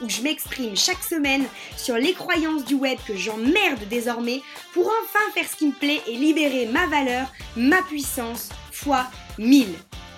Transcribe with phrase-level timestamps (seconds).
[0.00, 1.44] où je m'exprime chaque semaine
[1.76, 4.42] sur les croyances du web que j'emmerde désormais
[4.72, 7.26] pour enfin faire ce qui me plaît et libérer ma valeur,
[7.56, 9.06] ma puissance fois
[9.38, 9.66] 1000.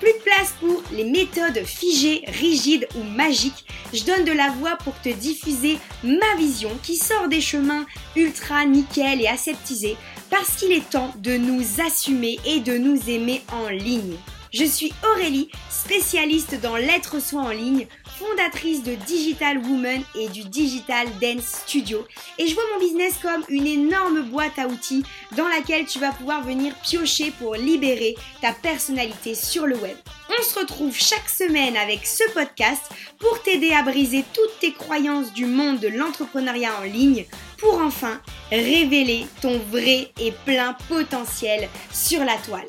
[0.00, 3.67] Plus de place pour les méthodes figées, rigides ou magiques.
[3.93, 8.64] Je donne de la voix pour te diffuser ma vision qui sort des chemins ultra
[8.64, 9.96] nickel et aseptisés
[10.29, 14.17] parce qu'il est temps de nous assumer et de nous aimer en ligne.
[14.53, 17.87] Je suis Aurélie, spécialiste dans l'être soi en ligne,
[18.22, 22.07] fondatrice de Digital Woman et du Digital Dance Studio.
[22.39, 25.03] Et je vois mon business comme une énorme boîte à outils
[25.36, 29.96] dans laquelle tu vas pouvoir venir piocher pour libérer ta personnalité sur le web.
[30.39, 32.83] On se retrouve chaque semaine avec ce podcast
[33.19, 37.27] pour t'aider à briser toutes tes croyances du monde de l'entrepreneuriat en ligne
[37.59, 42.67] pour enfin révéler ton vrai et plein potentiel sur la toile.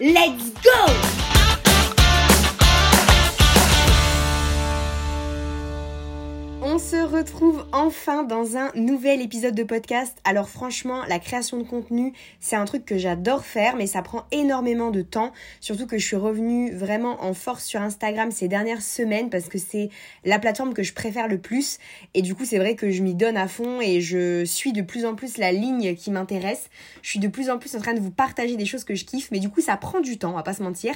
[0.00, 1.67] Let's go
[6.60, 10.18] On se retrouve enfin dans un nouvel épisode de podcast.
[10.24, 14.24] Alors franchement, la création de contenu, c'est un truc que j'adore faire, mais ça prend
[14.32, 15.30] énormément de temps.
[15.60, 19.56] Surtout que je suis revenue vraiment en force sur Instagram ces dernières semaines parce que
[19.56, 19.90] c'est
[20.24, 21.78] la plateforme que je préfère le plus.
[22.14, 24.82] Et du coup, c'est vrai que je m'y donne à fond et je suis de
[24.82, 26.70] plus en plus la ligne qui m'intéresse.
[27.02, 29.04] Je suis de plus en plus en train de vous partager des choses que je
[29.04, 30.94] kiffe, mais du coup, ça prend du temps, on va pas se mentir.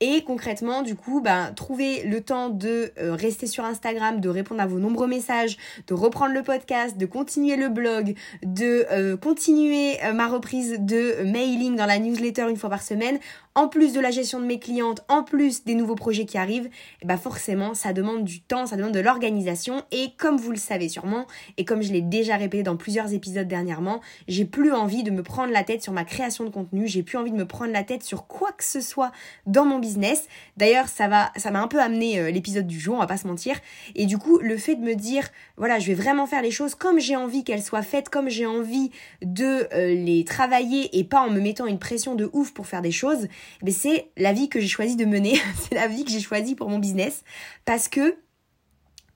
[0.00, 4.62] Et concrètement, du coup, ben, trouver le temps de euh, rester sur Instagram, de répondre
[4.62, 9.98] à vos nombreux messages de reprendre le podcast, de continuer le blog, de euh, continuer
[10.04, 13.18] euh, ma reprise de mailing dans la newsletter une fois par semaine
[13.54, 16.70] en plus de la gestion de mes clientes, en plus des nouveaux projets qui arrivent,
[17.04, 20.88] bah forcément ça demande du temps, ça demande de l'organisation et comme vous le savez
[20.88, 21.26] sûrement
[21.58, 25.22] et comme je l'ai déjà répété dans plusieurs épisodes dernièrement, j'ai plus envie de me
[25.22, 27.84] prendre la tête sur ma création de contenu, j'ai plus envie de me prendre la
[27.84, 29.12] tête sur quoi que ce soit
[29.46, 30.28] dans mon business.
[30.56, 33.16] D'ailleurs, ça va ça m'a un peu amené euh, l'épisode du jour, on va pas
[33.16, 33.56] se mentir
[33.94, 36.74] et du coup, le fait de me dire voilà, je vais vraiment faire les choses
[36.74, 38.90] comme j'ai envie qu'elles soient faites, comme j'ai envie
[39.22, 42.82] de euh, les travailler et pas en me mettant une pression de ouf pour faire
[42.82, 43.28] des choses,
[43.68, 46.68] c'est la vie que j'ai choisi de mener, c'est la vie que j'ai choisie pour
[46.68, 47.22] mon business
[47.64, 48.16] parce que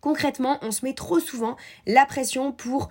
[0.00, 1.56] concrètement, on se met trop souvent
[1.87, 2.91] la pression pour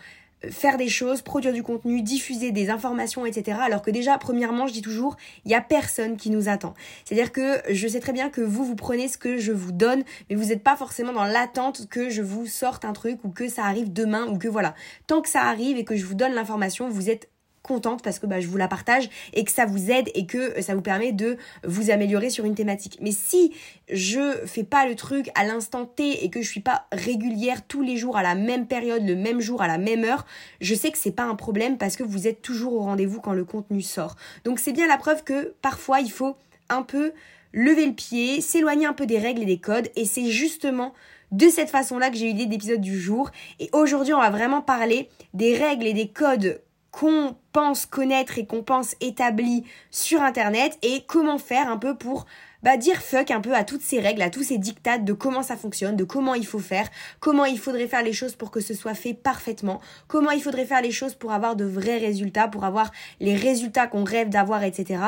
[0.51, 3.57] faire des choses, produire du contenu, diffuser des informations, etc.
[3.61, 6.73] Alors que déjà, premièrement, je dis toujours, il n'y a personne qui nous attend.
[7.03, 10.03] C'est-à-dire que je sais très bien que vous, vous prenez ce que je vous donne,
[10.29, 13.47] mais vous n'êtes pas forcément dans l'attente que je vous sorte un truc ou que
[13.47, 14.75] ça arrive demain ou que voilà.
[15.07, 17.29] Tant que ça arrive et que je vous donne l'information, vous êtes
[17.65, 20.61] contente parce que bah, je vous la partage et que ça vous aide et que
[20.61, 22.97] ça vous permet de vous améliorer sur une thématique.
[23.01, 23.53] Mais si
[23.91, 27.81] je fais pas le truc à l'instant T et que je suis pas régulière tous
[27.81, 30.25] les jours à la même période, le même jour, à la même heure,
[30.61, 33.33] je sais que c'est pas un problème parce que vous êtes toujours au rendez-vous quand
[33.33, 34.15] le contenu sort.
[34.43, 36.35] Donc c'est bien la preuve que parfois il faut
[36.69, 37.11] un peu
[37.53, 40.93] lever le pied, s'éloigner un peu des règles et des codes et c'est justement
[41.31, 43.31] de cette façon-là que j'ai eu l'idée d'épisode du jour.
[43.59, 46.61] Et aujourd'hui, on va vraiment parler des règles et des codes
[46.95, 52.25] qu'on pense connaître et qu'on pense établi sur Internet et comment faire un peu pour
[52.63, 55.43] bah, dire fuck un peu à toutes ces règles, à tous ces dictats de comment
[55.43, 56.87] ça fonctionne, de comment il faut faire,
[57.19, 60.63] comment il faudrait faire les choses pour que ce soit fait parfaitement, comment il faudrait
[60.63, 62.89] faire les choses pour avoir de vrais résultats, pour avoir
[63.19, 65.01] les résultats qu'on rêve d'avoir, etc.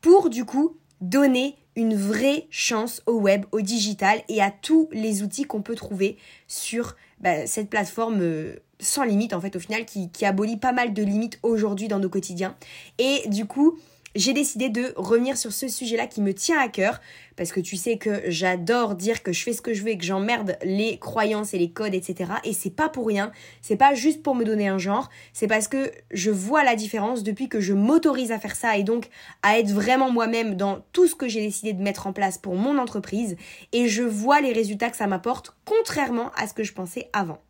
[0.00, 5.22] Pour du coup donner une vraie chance au web, au digital et à tous les
[5.22, 9.84] outils qu'on peut trouver sur bah, cette plateforme euh, sans limite en fait au final
[9.84, 12.56] qui, qui abolit pas mal de limites aujourd'hui dans nos quotidiens.
[12.98, 13.78] Et du coup,
[14.14, 17.00] j'ai décidé de revenir sur ce sujet-là qui me tient à cœur
[17.36, 19.98] parce que tu sais que j'adore dire que je fais ce que je veux et
[19.98, 22.32] que j'emmerde les croyances et les codes, etc.
[22.44, 25.66] Et c'est pas pour rien, c'est pas juste pour me donner un genre, c'est parce
[25.66, 29.08] que je vois la différence depuis que je m'autorise à faire ça et donc
[29.42, 32.54] à être vraiment moi-même dans tout ce que j'ai décidé de mettre en place pour
[32.54, 33.36] mon entreprise
[33.72, 37.40] et je vois les résultats que ça m'apporte contrairement à ce que je pensais avant.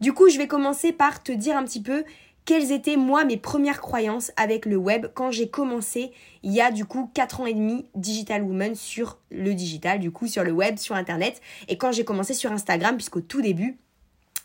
[0.00, 2.04] Du coup, je vais commencer par te dire un petit peu
[2.44, 6.70] quelles étaient moi mes premières croyances avec le web quand j'ai commencé il y a
[6.70, 10.52] du coup 4 ans et demi Digital Woman sur le digital, du coup sur le
[10.52, 13.78] web, sur internet et quand j'ai commencé sur Instagram puisqu'au tout début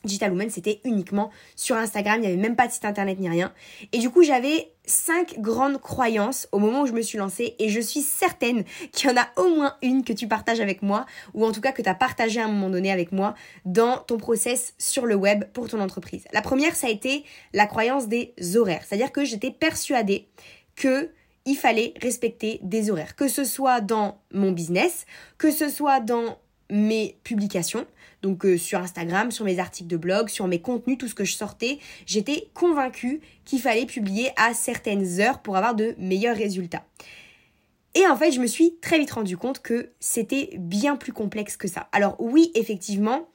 [0.05, 3.29] Digital Woman, c'était uniquement sur Instagram, il n'y avait même pas de site internet ni
[3.29, 3.53] rien.
[3.91, 7.69] Et du coup, j'avais cinq grandes croyances au moment où je me suis lancée et
[7.69, 11.05] je suis certaine qu'il y en a au moins une que tu partages avec moi
[11.33, 13.33] ou en tout cas que tu as partagé à un moment donné avec moi
[13.65, 16.25] dans ton process sur le web pour ton entreprise.
[16.33, 17.23] La première, ça a été
[17.53, 18.83] la croyance des horaires.
[18.87, 20.27] C'est-à-dire que j'étais persuadée
[20.75, 21.09] que
[21.47, 25.05] il fallait respecter des horaires, que ce soit dans mon business,
[25.37, 26.39] que ce soit dans
[26.71, 27.85] mes publications,
[28.25, 31.23] donc euh, sur Instagram, sur mes articles de blog, sur mes contenus, tout ce que
[31.23, 31.77] je sortais,
[32.07, 36.83] j'étais convaincue qu'il fallait publier à certaines heures pour avoir de meilleurs résultats.
[37.93, 41.55] Et en fait, je me suis très vite rendu compte que c'était bien plus complexe
[41.55, 41.87] que ça.
[41.91, 43.29] Alors oui, effectivement,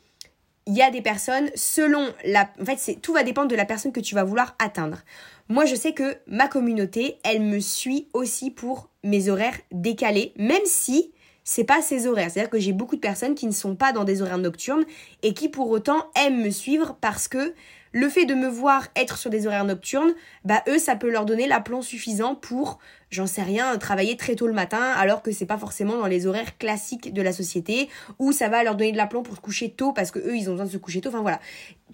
[0.66, 3.92] il y a des personnes selon la en fait tout va dépendre de la personne
[3.92, 4.98] que tu vas vouloir atteindre.
[5.48, 10.66] Moi je sais que ma communauté, elle me suit aussi pour mes horaires décalés même
[10.66, 11.12] si
[11.50, 12.30] c'est pas ses horaires.
[12.30, 14.84] C'est-à-dire que j'ai beaucoup de personnes qui ne sont pas dans des horaires nocturnes
[15.24, 17.54] et qui pour autant aiment me suivre parce que
[17.90, 20.12] le fait de me voir être sur des horaires nocturnes,
[20.44, 22.78] bah eux, ça peut leur donner l'aplomb suffisant pour,
[23.10, 26.28] j'en sais rien, travailler très tôt le matin, alors que c'est pas forcément dans les
[26.28, 27.88] horaires classiques de la société,
[28.20, 30.48] ou ça va leur donner de l'aplomb pour se coucher tôt parce que eux, ils
[30.48, 31.08] ont besoin de se coucher tôt.
[31.08, 31.40] Enfin voilà,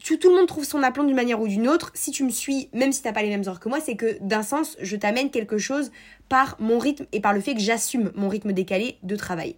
[0.04, 1.92] tout, le monde trouve son aplomb d'une manière ou d'une autre.
[1.94, 4.18] Si tu me suis, même si t'as pas les mêmes heures que moi, c'est que
[4.20, 5.90] d'un sens, je t'amène quelque chose
[6.28, 9.56] par mon rythme et par le fait que j'assume mon rythme décalé de travail.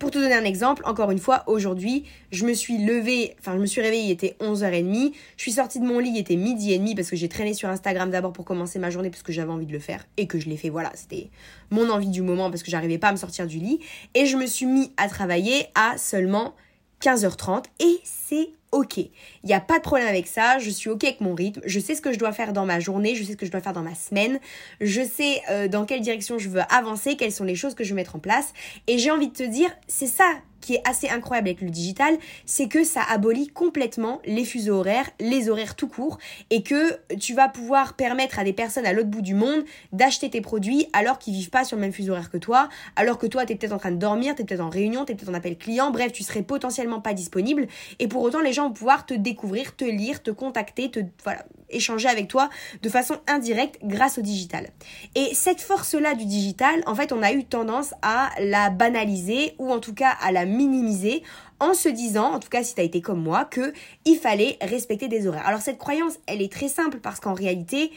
[0.00, 3.60] Pour te donner un exemple, encore une fois, aujourd'hui, je me suis levée, enfin, je
[3.60, 5.12] me suis réveillée, il était 11h30.
[5.36, 7.52] Je suis sortie de mon lit, il était midi et demi parce que j'ai traîné
[7.52, 10.26] sur Instagram d'abord pour commencer ma journée parce que j'avais envie de le faire et
[10.26, 10.70] que je l'ai fait.
[10.70, 11.28] Voilà, c'était
[11.68, 13.80] mon envie du moment parce que j'arrivais pas à me sortir du lit.
[14.14, 16.54] Et je me suis mis à travailler à seulement
[17.02, 18.98] 15h30 et c'est ok.
[18.98, 19.10] Il
[19.44, 21.94] n'y a pas de problème avec ça, je suis ok avec mon rythme, je sais
[21.94, 23.72] ce que je dois faire dans ma journée, je sais ce que je dois faire
[23.72, 24.40] dans ma semaine,
[24.80, 27.90] je sais euh, dans quelle direction je veux avancer, quelles sont les choses que je
[27.90, 28.52] veux mettre en place.
[28.86, 32.16] Et j'ai envie de te dire, c'est ça qui est assez incroyable avec le digital,
[32.44, 36.18] c'est que ça abolit complètement les fuseaux horaires, les horaires tout court,
[36.50, 40.30] et que tu vas pouvoir permettre à des personnes à l'autre bout du monde d'acheter
[40.30, 43.26] tes produits alors qu'ils vivent pas sur le même fuseau horaire que toi, alors que
[43.26, 45.14] toi tu es peut-être en train de dormir, tu es peut-être en réunion, tu es
[45.14, 47.66] peut-être en appel client, bref, tu serais potentiellement pas disponible,
[47.98, 51.44] et pour autant les gens vont pouvoir te découvrir, te lire, te contacter, te voilà,
[51.70, 52.50] échanger avec toi
[52.82, 54.70] de façon indirecte grâce au digital.
[55.14, 59.72] Et cette force-là du digital, en fait, on a eu tendance à la banaliser ou
[59.72, 61.22] en tout cas à la minimiser
[61.60, 63.72] en se disant, en tout cas si tu as été comme moi, que
[64.04, 65.46] il fallait respecter des horaires.
[65.46, 67.92] Alors cette croyance, elle est très simple parce qu'en réalité,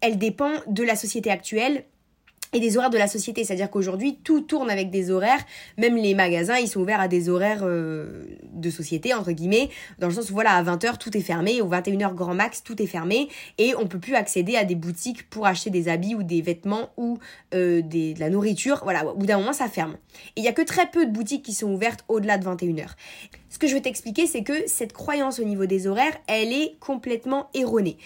[0.00, 1.84] elle dépend de la société actuelle
[2.54, 3.44] et des horaires de la société.
[3.44, 5.44] C'est-à-dire qu'aujourd'hui, tout tourne avec des horaires.
[5.76, 9.68] Même les magasins, ils sont ouverts à des horaires euh, de société, entre guillemets,
[9.98, 12.80] dans le sens où, voilà, à 20h, tout est fermé, ou 21h grand max, tout
[12.80, 13.28] est fermé,
[13.58, 16.90] et on peut plus accéder à des boutiques pour acheter des habits ou des vêtements
[16.96, 17.18] ou
[17.54, 18.80] euh, de la nourriture.
[18.84, 19.96] Voilà, au bout d'un moment, ça ferme.
[20.36, 22.86] Et il y a que très peu de boutiques qui sont ouvertes au-delà de 21h.
[23.50, 26.76] Ce que je veux t'expliquer, c'est que cette croyance au niveau des horaires, elle est
[26.80, 27.98] complètement erronée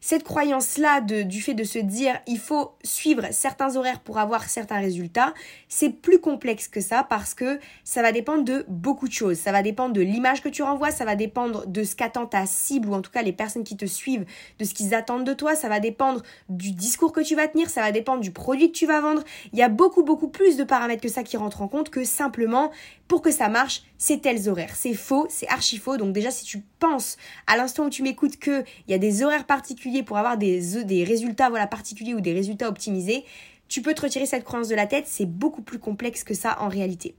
[0.00, 4.78] cette croyance-là du fait de se dire il faut suivre certains horaires pour avoir certains
[4.78, 5.34] résultats,
[5.68, 9.38] c'est plus complexe que ça parce que ça va dépendre de beaucoup de choses.
[9.38, 12.46] Ça va dépendre de l'image que tu renvoies, ça va dépendre de ce qu'attend ta
[12.46, 14.26] cible ou en tout cas les personnes qui te suivent,
[14.58, 17.70] de ce qu'ils attendent de toi, ça va dépendre du discours que tu vas tenir,
[17.70, 19.22] ça va dépendre du produit que tu vas vendre.
[19.52, 22.04] Il y a beaucoup beaucoup plus de paramètres que ça qui rentrent en compte que
[22.04, 22.70] simplement
[23.08, 24.74] pour que ça marche, c'est tels horaires.
[24.74, 25.96] C'est faux, c'est archi faux.
[25.96, 27.16] Donc déjà, si tu penses
[27.46, 31.04] à l'instant où tu m'écoutes qu'il y a des horaires particuliers pour avoir des, des
[31.04, 33.24] résultats voilà, particuliers ou des résultats optimisés,
[33.68, 35.04] tu peux te retirer cette croyance de la tête.
[35.06, 37.14] C'est beaucoup plus complexe que ça en réalité.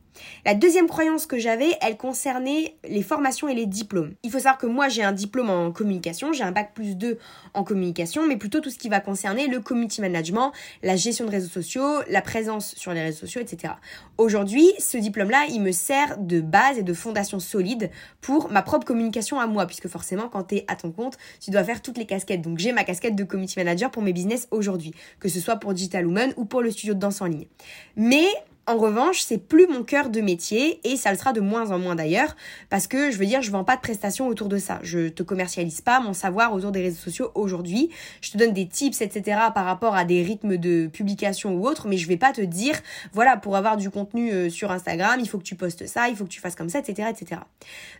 [0.45, 4.13] La deuxième croyance que j'avais, elle concernait les formations et les diplômes.
[4.23, 7.17] Il faut savoir que moi j'ai un diplôme en communication, j'ai un bac plus 2
[7.53, 10.51] en communication, mais plutôt tout ce qui va concerner le community management,
[10.83, 13.73] la gestion de réseaux sociaux, la présence sur les réseaux sociaux, etc.
[14.17, 17.91] Aujourd'hui, ce diplôme-là, il me sert de base et de fondation solide
[18.21, 21.51] pour ma propre communication à moi, puisque forcément quand tu es à ton compte, tu
[21.51, 22.41] dois faire toutes les casquettes.
[22.41, 25.73] Donc j'ai ma casquette de community manager pour mes business aujourd'hui, que ce soit pour
[25.73, 27.47] Digital Woman ou pour le studio de danse en ligne.
[27.95, 28.27] Mais
[28.67, 31.79] en revanche, c'est plus mon cœur de métier et ça le sera de moins en
[31.79, 32.35] moins d'ailleurs
[32.69, 34.79] parce que je veux dire, je vends pas de prestations autour de ça.
[34.83, 37.89] Je te commercialise pas mon savoir autour des réseaux sociaux aujourd'hui.
[38.19, 39.39] Je te donne des tips, etc.
[39.55, 42.77] par rapport à des rythmes de publication ou autre, mais je vais pas te dire,
[43.13, 46.17] voilà, pour avoir du contenu euh, sur Instagram, il faut que tu postes ça, il
[46.17, 47.41] faut que tu fasses comme ça, etc., etc.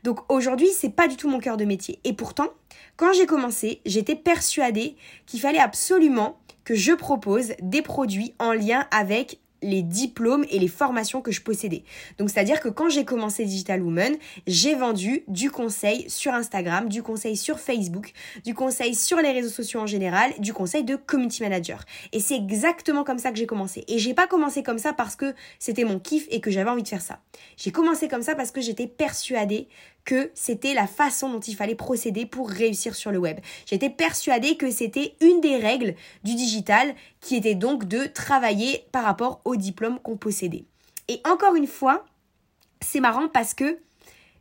[0.03, 1.99] Donc aujourd'hui, c'est pas du tout mon cœur de métier.
[2.03, 2.47] Et pourtant,
[2.97, 4.97] quand j'ai commencé, j'étais persuadée
[5.27, 10.67] qu'il fallait absolument que je propose des produits en lien avec les diplômes et les
[10.67, 11.83] formations que je possédais.
[12.17, 17.03] Donc c'est-à-dire que quand j'ai commencé Digital Woman, j'ai vendu du conseil sur Instagram, du
[17.03, 18.13] conseil sur Facebook,
[18.45, 21.83] du conseil sur les réseaux sociaux en général, du conseil de community manager.
[22.11, 23.83] Et c'est exactement comme ça que j'ai commencé.
[23.87, 26.83] Et j'ai pas commencé comme ça parce que c'était mon kiff et que j'avais envie
[26.83, 27.19] de faire ça.
[27.57, 29.67] J'ai commencé comme ça parce que j'étais persuadée
[30.07, 33.39] que c'était la façon dont il fallait procéder pour réussir sur le web.
[33.65, 39.03] J'étais persuadée que c'était une des règles du digital qui était donc de travailler par
[39.03, 40.63] rapport au diplôme qu'on possédait.
[41.09, 42.05] Et encore une fois,
[42.79, 43.79] c'est marrant parce que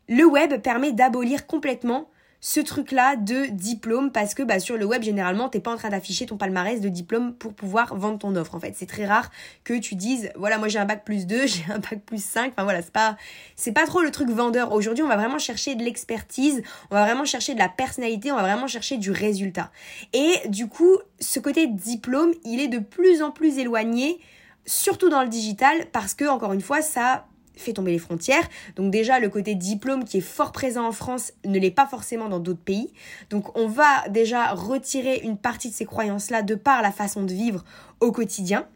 [0.09, 2.09] le web permet d'abolir complètement
[2.41, 5.89] ce truc-là de diplôme parce que bah, sur le web, généralement, t'es pas en train
[5.89, 8.55] d'afficher ton palmarès de diplôme pour pouvoir vendre ton offre.
[8.55, 9.31] En fait, c'est très rare
[9.65, 12.53] que tu dises, voilà, moi j'ai un bac plus 2, j'ai un bac plus 5.
[12.53, 13.17] Enfin voilà, c'est pas,
[13.57, 14.73] c'est pas trop le truc vendeur.
[14.73, 18.37] Aujourd'hui, on va vraiment chercher de l'expertise, on va vraiment chercher de la personnalité, on
[18.37, 19.71] va vraiment chercher du résultat.
[20.13, 24.21] Et du coup, ce côté diplôme, il est de plus en plus éloigné,
[24.67, 27.27] surtout dans le digital, parce que, encore une fois, ça
[27.57, 28.49] fait tomber les frontières.
[28.77, 32.29] Donc déjà, le côté diplôme qui est fort présent en France ne l'est pas forcément
[32.29, 32.93] dans d'autres pays.
[33.31, 37.33] Donc on va déjà retirer une partie de ces croyances-là de par la façon de
[37.33, 37.65] vivre
[38.01, 38.67] au quotidien.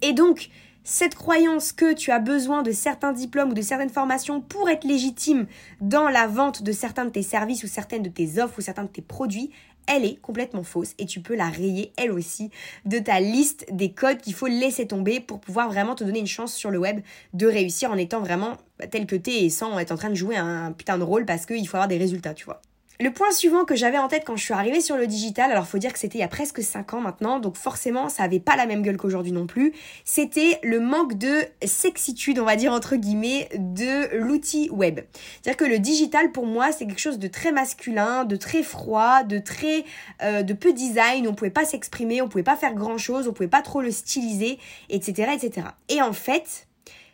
[0.00, 0.50] Et donc,
[0.84, 4.84] cette croyance que tu as besoin de certains diplômes ou de certaines formations pour être
[4.84, 5.46] légitime
[5.82, 8.84] dans la vente de certains de tes services ou certaines de tes offres ou certains
[8.84, 9.50] de tes produits,
[9.88, 12.50] elle est complètement fausse et tu peux la rayer elle aussi
[12.84, 16.26] de ta liste des codes qu'il faut laisser tomber pour pouvoir vraiment te donner une
[16.26, 17.00] chance sur le web
[17.32, 18.56] de réussir en étant vraiment
[18.90, 21.46] tel que t'es et sans être en train de jouer un putain de rôle parce
[21.46, 22.60] qu'il faut avoir des résultats, tu vois.
[23.00, 25.68] Le point suivant que j'avais en tête quand je suis arrivée sur le digital, alors
[25.68, 28.40] faut dire que c'était il y a presque 5 ans maintenant, donc forcément ça avait
[28.40, 29.72] pas la même gueule qu'aujourd'hui non plus,
[30.04, 34.98] c'était le manque de sexitude, on va dire entre guillemets, de l'outil web.
[35.12, 39.22] C'est-à-dire que le digital pour moi c'est quelque chose de très masculin, de très froid,
[39.22, 39.84] de très
[40.24, 43.32] euh, de peu design, on pouvait pas s'exprimer, on pouvait pas faire grand chose, on
[43.32, 45.34] pouvait pas trop le styliser, etc.
[45.34, 45.68] etc.
[45.88, 46.66] Et en fait,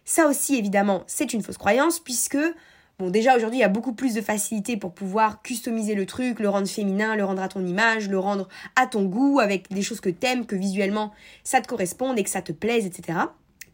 [0.06, 2.38] ça aussi évidemment c'est une fausse croyance puisque
[2.98, 6.38] Bon, déjà aujourd'hui, il y a beaucoup plus de facilité pour pouvoir customiser le truc,
[6.38, 9.82] le rendre féminin, le rendre à ton image, le rendre à ton goût, avec des
[9.82, 13.18] choses que t'aimes, que visuellement ça te corresponde et que ça te plaise, etc.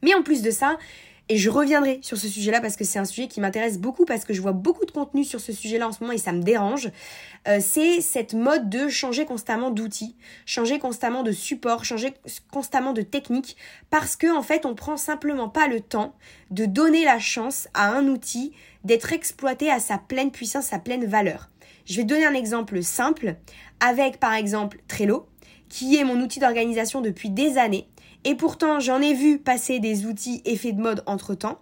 [0.03, 0.79] Mais en plus de ça,
[1.31, 4.25] et je reviendrai sur ce sujet-là parce que c'est un sujet qui m'intéresse beaucoup parce
[4.25, 6.43] que je vois beaucoup de contenu sur ce sujet-là en ce moment et ça me
[6.43, 6.91] dérange.
[7.47, 12.13] Euh, c'est cette mode de changer constamment d'outils, changer constamment de support, changer
[12.51, 13.57] constamment de technique
[13.91, 16.17] parce que en fait on prend simplement pas le temps
[16.51, 21.07] de donner la chance à un outil d'être exploité à sa pleine puissance, sa pleine
[21.07, 21.49] valeur.
[21.85, 23.37] Je vais donner un exemple simple
[23.79, 25.29] avec par exemple Trello
[25.69, 27.87] qui est mon outil d'organisation depuis des années
[28.25, 31.61] et pourtant, j'en ai vu passer des outils effets de mode entre temps.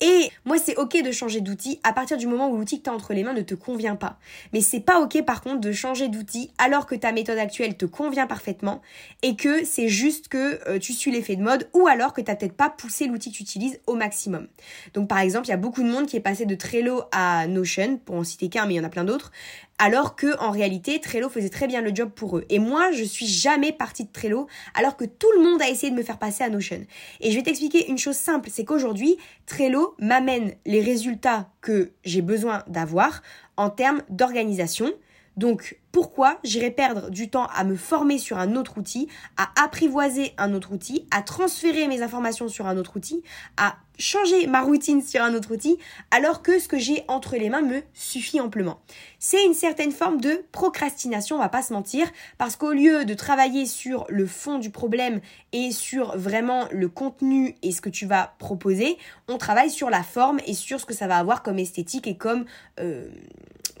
[0.00, 2.90] Et moi, c'est ok de changer d'outil à partir du moment où l'outil que tu
[2.90, 4.18] as entre les mains ne te convient pas.
[4.52, 7.84] Mais c'est pas ok par contre de changer d'outil alors que ta méthode actuelle te
[7.84, 8.80] convient parfaitement
[9.22, 12.34] et que c'est juste que euh, tu suis l'effet de mode ou alors que tu
[12.34, 14.48] peut-être pas poussé l'outil que tu utilises au maximum.
[14.94, 17.46] Donc par exemple, il y a beaucoup de monde qui est passé de Trello à
[17.46, 19.32] Notion, pour en citer qu'un, mais il y en a plein d'autres,
[19.80, 22.44] alors que en réalité Trello faisait très bien le job pour eux.
[22.50, 25.90] Et moi, je suis jamais partie de Trello alors que tout le monde a essayé
[25.90, 26.84] de me faire passer à Notion.
[27.20, 32.20] Et je vais t'expliquer une chose simple, c'est qu'aujourd'hui, Trello m'amène les résultats que j'ai
[32.20, 33.22] besoin d'avoir
[33.56, 34.92] en termes d'organisation.
[35.40, 40.34] Donc pourquoi j'irais perdre du temps à me former sur un autre outil, à apprivoiser
[40.36, 43.22] un autre outil, à transférer mes informations sur un autre outil,
[43.56, 45.78] à changer ma routine sur un autre outil
[46.10, 48.82] alors que ce que j'ai entre les mains me suffit amplement.
[49.18, 52.06] C'est une certaine forme de procrastination, on va pas se mentir,
[52.36, 57.56] parce qu'au lieu de travailler sur le fond du problème et sur vraiment le contenu
[57.62, 60.94] et ce que tu vas proposer, on travaille sur la forme et sur ce que
[60.94, 62.44] ça va avoir comme esthétique et comme
[62.78, 63.08] euh,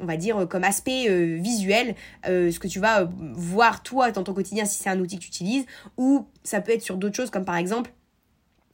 [0.00, 1.94] on va dire comme aspect euh, visuel,
[2.26, 5.22] euh, ce que tu vas voir toi dans ton quotidien si c'est un outil que
[5.22, 5.66] tu utilises,
[5.96, 7.92] ou ça peut être sur d'autres choses comme par exemple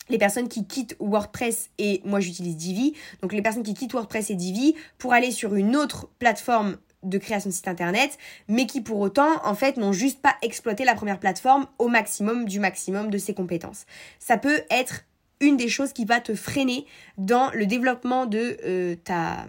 [0.08, 4.30] les personnes qui quittent WordPress et moi j'utilise Divi, donc les personnes qui quittent WordPress
[4.30, 8.18] et Divi pour aller sur une autre plateforme de création de site internet,
[8.48, 12.46] mais qui pour autant en fait n'ont juste pas exploité la première plateforme au maximum
[12.46, 13.86] du maximum de ses compétences.
[14.18, 15.04] Ça peut être
[15.40, 16.86] une des choses qui va te freiner
[17.18, 19.46] dans le développement de euh, ta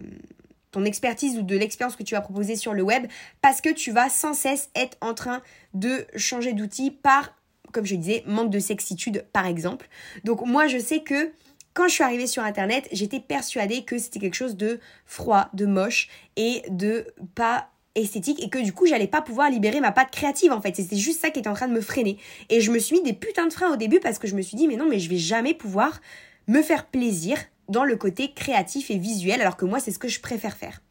[0.85, 3.07] expertise ou de l'expérience que tu vas proposer sur le web
[3.41, 5.41] parce que tu vas sans cesse être en train
[5.73, 7.33] de changer d'outil par
[7.71, 9.87] comme je disais, manque de sexitude par exemple.
[10.23, 11.31] Donc moi je sais que
[11.73, 15.65] quand je suis arrivée sur internet, j'étais persuadée que c'était quelque chose de froid, de
[15.65, 17.05] moche et de
[17.35, 20.75] pas esthétique et que du coup j'allais pas pouvoir libérer ma patte créative en fait.
[20.75, 22.17] C'était juste ça qui était en train de me freiner.
[22.49, 24.41] Et je me suis mis des putains de freins au début parce que je me
[24.41, 26.01] suis dit mais non mais je vais jamais pouvoir
[26.47, 27.37] me faire plaisir
[27.69, 30.81] dans le côté créatif et visuel alors que moi c'est ce que je préfère faire.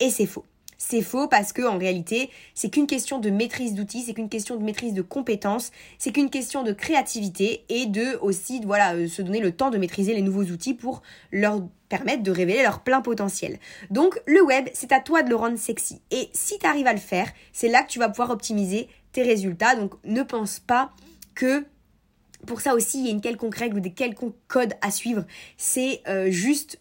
[0.00, 0.44] Et c'est faux.
[0.78, 4.56] C'est faux parce que en réalité, c'est qu'une question de maîtrise d'outils, c'est qu'une question
[4.56, 9.22] de maîtrise de compétences, c'est qu'une question de créativité et de aussi voilà euh, se
[9.22, 11.02] donner le temps de maîtriser les nouveaux outils pour
[11.32, 13.58] leur permettre de révéler leur plein potentiel.
[13.90, 16.02] Donc le web, c'est à toi de le rendre sexy.
[16.10, 19.22] Et si tu arrives à le faire, c'est là que tu vas pouvoir optimiser tes
[19.22, 19.76] résultats.
[19.76, 20.92] Donc ne pense pas
[21.34, 21.64] que
[22.46, 25.24] pour ça aussi, il y a une quelconque règle ou des quelconques codes à suivre.
[25.56, 26.80] C'est euh, juste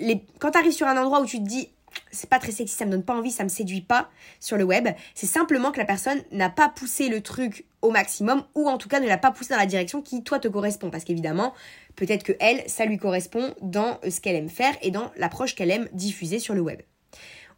[0.00, 0.24] les...
[0.38, 1.70] quand tu arrives sur un endroit où tu te dis
[2.10, 4.08] c'est pas très sexy, ça me donne pas envie, ça me séduit pas
[4.40, 4.88] sur le web.
[5.14, 8.88] C'est simplement que la personne n'a pas poussé le truc au maximum ou en tout
[8.88, 11.54] cas ne l'a pas poussé dans la direction qui toi te correspond parce qu'évidemment,
[11.96, 15.70] peut-être que elle ça lui correspond dans ce qu'elle aime faire et dans l'approche qu'elle
[15.70, 16.80] aime diffuser sur le web.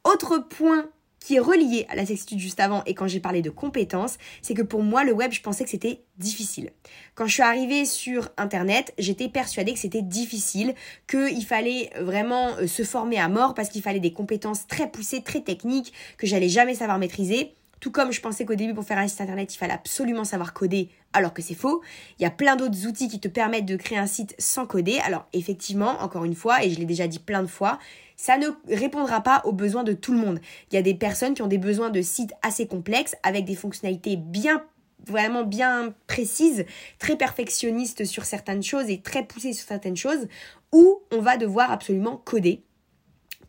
[0.04, 0.88] Autre point
[1.21, 4.55] qui est relié à la sexitude juste avant et quand j'ai parlé de compétences, c'est
[4.55, 6.71] que pour moi le web, je pensais que c'était difficile.
[7.15, 10.75] Quand je suis arrivée sur internet, j'étais persuadée que c'était difficile,
[11.07, 15.23] qu'il fallait vraiment euh, se former à mort parce qu'il fallait des compétences très poussées,
[15.23, 17.55] très techniques que j'allais jamais savoir maîtriser.
[17.81, 20.53] Tout comme je pensais qu'au début pour faire un site internet, il fallait absolument savoir
[20.53, 21.81] coder, alors que c'est faux.
[22.19, 24.99] Il y a plein d'autres outils qui te permettent de créer un site sans coder.
[25.00, 27.79] Alors effectivement, encore une fois, et je l'ai déjà dit plein de fois,
[28.21, 30.41] ça ne répondra pas aux besoins de tout le monde.
[30.71, 33.55] Il y a des personnes qui ont des besoins de sites assez complexes avec des
[33.55, 34.62] fonctionnalités bien
[35.07, 36.67] vraiment bien précises,
[36.99, 40.29] très perfectionnistes sur certaines choses et très poussées sur certaines choses,
[40.71, 42.62] où on va devoir absolument coder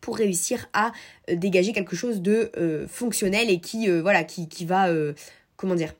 [0.00, 0.92] pour réussir à
[1.28, 4.88] euh, dégager quelque chose de euh, fonctionnel et qui euh, voilà qui, qui va
[5.56, 5.92] comment dire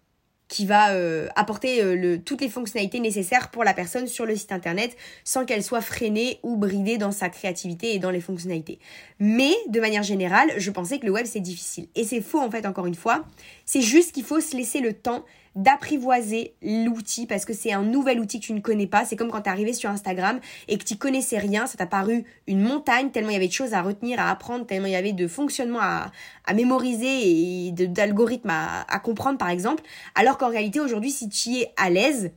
[0.53, 0.91] qui va
[1.35, 4.95] apporter le, toutes les fonctionnalités nécessaires pour la personne sur le site internet
[5.25, 8.79] sans qu'elle soit freinée ou bridée dans sa créativité et dans les fonctionnalités.
[9.19, 11.89] Mais de manière générale, je pensais que le web c'est difficile.
[11.95, 13.25] Et c'est faux en fait encore une fois.
[13.65, 18.21] C'est juste qu'il faut se laisser le temps d'apprivoiser l'outil parce que c'est un nouvel
[18.21, 19.05] outil que tu ne connais pas.
[19.05, 21.87] C'est comme quand tu es arrivé sur Instagram et que tu connaissais rien, ça t'a
[21.87, 24.93] paru une montagne tellement il y avait de choses à retenir, à apprendre, tellement il
[24.93, 26.11] y avait de fonctionnements à,
[26.55, 29.83] mémoriser et d'algorithmes à, à comprendre par exemple.
[30.15, 32.33] Alors qu'en réalité aujourd'hui si tu y es à l'aise,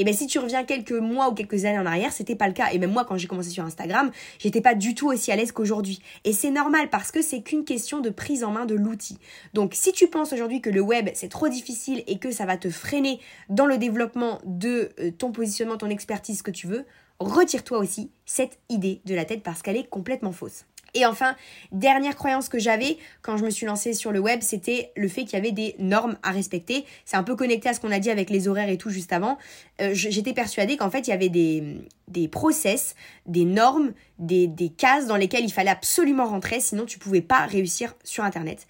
[0.00, 2.54] et bien si tu reviens quelques mois ou quelques années en arrière, c'était pas le
[2.54, 2.68] cas.
[2.72, 5.52] Et même moi, quand j'ai commencé sur Instagram, j'étais pas du tout aussi à l'aise
[5.52, 6.00] qu'aujourd'hui.
[6.24, 9.18] Et c'est normal parce que c'est qu'une question de prise en main de l'outil.
[9.52, 12.56] Donc si tu penses aujourd'hui que le web c'est trop difficile et que ça va
[12.56, 16.86] te freiner dans le développement de euh, ton positionnement, ton expertise que tu veux,
[17.18, 20.64] retire-toi aussi cette idée de la tête parce qu'elle est complètement fausse.
[20.94, 21.36] Et enfin,
[21.72, 25.24] dernière croyance que j'avais quand je me suis lancée sur le web, c'était le fait
[25.24, 26.84] qu'il y avait des normes à respecter.
[27.04, 29.12] C'est un peu connecté à ce qu'on a dit avec les horaires et tout juste
[29.12, 29.38] avant.
[29.80, 31.78] Euh, j'étais persuadée qu'en fait, il y avait des,
[32.08, 32.94] des process,
[33.26, 37.46] des normes, des, des cases dans lesquelles il fallait absolument rentrer, sinon tu pouvais pas
[37.46, 38.66] réussir sur Internet.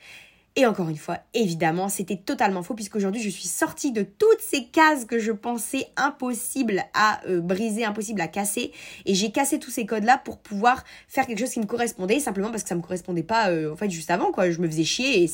[0.56, 4.64] Et encore une fois, évidemment, c'était totalement faux puisqu'aujourd'hui je suis sortie de toutes ces
[4.64, 8.72] cases que je pensais impossibles à euh, briser, impossibles à casser.
[9.06, 12.50] Et j'ai cassé tous ces codes-là pour pouvoir faire quelque chose qui me correspondait, simplement
[12.50, 14.50] parce que ça me correspondait pas euh, en fait juste avant, quoi.
[14.50, 15.30] Je me faisais chier et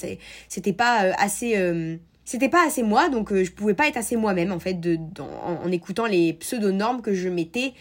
[0.48, 1.56] c'était pas euh, assez
[2.24, 5.70] c'était pas assez moi, donc je pouvais pas être assez moi-même en fait de, en,
[5.70, 7.72] écoutant les pseudo-normes que je m'étais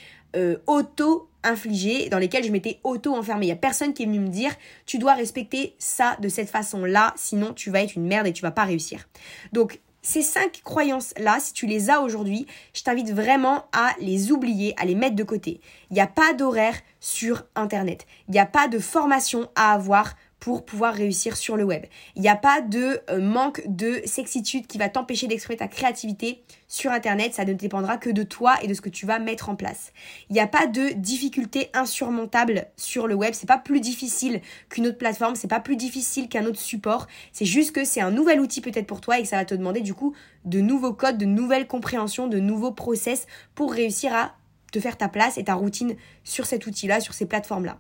[0.67, 3.45] auto infligées, dans lesquelles je m'étais auto-enfermée.
[3.45, 4.51] Il n'y a personne qui est venu me dire
[4.86, 8.41] tu dois respecter ça de cette façon-là, sinon tu vas être une merde et tu
[8.41, 9.08] vas pas réussir.
[9.53, 14.75] Donc ces cinq croyances-là, si tu les as aujourd'hui, je t'invite vraiment à les oublier,
[14.77, 15.62] à les mettre de côté.
[15.89, 18.05] Il n'y a pas d'horaire sur Internet.
[18.27, 20.13] Il n'y a pas de formation à avoir
[20.45, 21.86] pour pouvoir réussir sur le web.
[22.15, 26.43] Il n'y a pas de euh, manque de sexitude qui va t'empêcher d'exprimer ta créativité
[26.67, 27.34] sur Internet.
[27.34, 29.91] Ça ne dépendra que de toi et de ce que tu vas mettre en place.
[30.29, 33.34] Il n'y a pas de difficulté insurmontable sur le web.
[33.34, 35.34] C'est pas plus difficile qu'une autre plateforme.
[35.34, 37.08] C'est pas plus difficile qu'un autre support.
[37.31, 39.55] C'est juste que c'est un nouvel outil peut-être pour toi et que ça va te
[39.55, 44.36] demander du coup de nouveaux codes, de nouvelles compréhensions, de nouveaux process pour réussir à
[44.79, 47.77] faire ta place et ta routine sur cet outil-là, sur ces plateformes-là.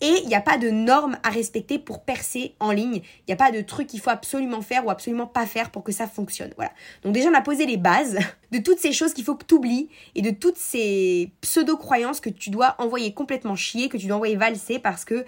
[0.00, 2.96] Et il n'y a pas de normes à respecter pour percer en ligne.
[2.96, 5.84] Il n'y a pas de trucs qu'il faut absolument faire ou absolument pas faire pour
[5.84, 6.52] que ça fonctionne.
[6.56, 6.72] Voilà.
[7.02, 8.18] Donc déjà, on a posé les bases
[8.52, 12.30] de toutes ces choses qu'il faut que tu oublies et de toutes ces pseudo-croyances que
[12.30, 15.24] tu dois envoyer complètement chier, que tu dois envoyer valser parce que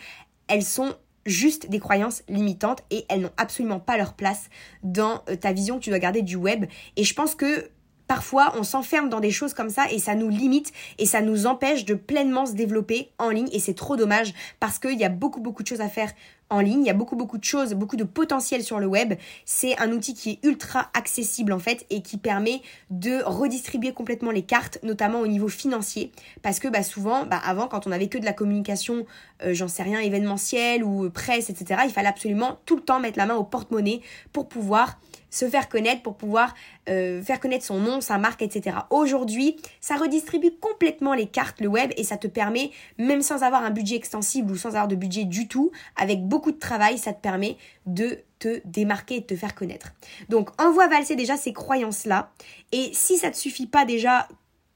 [0.49, 0.95] elles sont
[1.27, 4.49] juste des croyances limitantes et elles n'ont absolument pas leur place
[4.83, 6.67] dans euh, ta vision que tu dois garder du web.
[6.97, 7.71] Et je pense que
[8.11, 11.47] Parfois, on s'enferme dans des choses comme ça et ça nous limite et ça nous
[11.47, 15.09] empêche de pleinement se développer en ligne et c'est trop dommage parce qu'il y a
[15.09, 16.11] beaucoup beaucoup de choses à faire
[16.51, 19.15] en ligne, il y a beaucoup beaucoup de choses, beaucoup de potentiel sur le web.
[19.45, 22.61] C'est un outil qui est ultra accessible en fait et qui permet
[22.91, 26.13] de redistribuer complètement les cartes, notamment au niveau financier.
[26.43, 29.07] Parce que bah, souvent, bah, avant, quand on avait que de la communication,
[29.45, 33.19] euh, j'en sais rien, événementielle ou presse, etc., il fallait absolument tout le temps mettre
[33.19, 34.01] la main au porte-monnaie
[34.33, 34.99] pour pouvoir
[35.31, 36.55] se faire connaître, pour pouvoir
[36.89, 38.79] euh, faire connaître son nom, sa marque, etc.
[38.91, 43.63] Aujourd'hui, ça redistribue complètement les cartes, le web, et ça te permet, même sans avoir
[43.63, 47.13] un budget extensible ou sans avoir de budget du tout, avec beaucoup de travail, ça
[47.13, 49.93] te permet de te démarquer et de te faire connaître.
[50.29, 52.33] Donc envoie valser déjà ces croyances-là,
[52.73, 54.27] et si ça ne te suffit pas déjà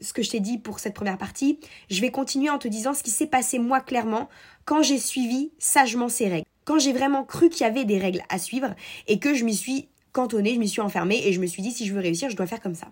[0.00, 1.58] ce que je t'ai dit pour cette première partie,
[1.90, 4.28] je vais continuer en te disant ce qui s'est passé moi clairement
[4.64, 6.46] quand j'ai suivi sagement ces règles.
[6.64, 8.74] Quand j'ai vraiment cru qu'il y avait des règles à suivre
[9.06, 11.72] et que je m'y suis cantonnée, je m'y suis enfermée et je me suis dit
[11.72, 12.88] si je veux réussir, je dois faire comme ça.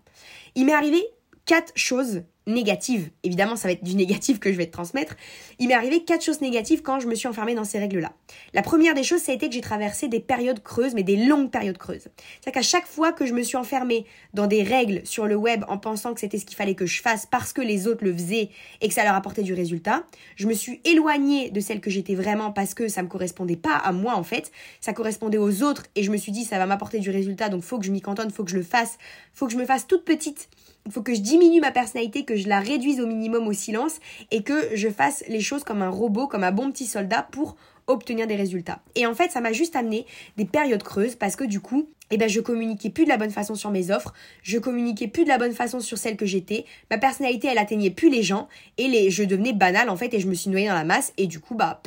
[0.55, 1.03] Il m'est arrivé
[1.45, 3.11] quatre choses négatives.
[3.23, 5.17] Évidemment, ça va être du négatif que je vais te transmettre.
[5.59, 8.13] Il m'est arrivé quatre choses négatives quand je me suis enfermée dans ces règles-là.
[8.55, 11.17] La première des choses, ça a été que j'ai traversé des périodes creuses, mais des
[11.17, 12.09] longues périodes creuses.
[12.41, 15.65] C'est-à-dire qu'à chaque fois que je me suis enfermée dans des règles sur le web
[15.69, 18.13] en pensant que c'était ce qu'il fallait que je fasse parce que les autres le
[18.13, 18.51] faisaient
[18.81, 20.05] et que ça leur apportait du résultat,
[20.37, 23.77] je me suis éloignée de celle que j'étais vraiment parce que ça me correspondait pas
[23.77, 24.51] à moi en fait,
[24.81, 27.63] ça correspondait aux autres et je me suis dit ça va m'apporter du résultat donc
[27.63, 28.99] faut que je m'y cantonne, faut que je le fasse,
[29.33, 30.49] faut que je me fasse toute petite
[30.87, 34.01] il faut que je diminue ma personnalité, que je la réduise au minimum au silence
[34.31, 37.57] et que je fasse les choses comme un robot, comme un bon petit soldat pour
[37.87, 38.81] obtenir des résultats.
[38.95, 42.17] Et en fait, ça m'a juste amené des périodes creuses parce que du coup, eh
[42.17, 45.29] ben, je communiquais plus de la bonne façon sur mes offres, je communiquais plus de
[45.29, 48.87] la bonne façon sur celle que j'étais, ma personnalité, elle atteignait plus les gens et
[48.89, 51.27] les, je devenais banale en fait et je me suis noyée dans la masse et
[51.27, 51.83] du coup, bah,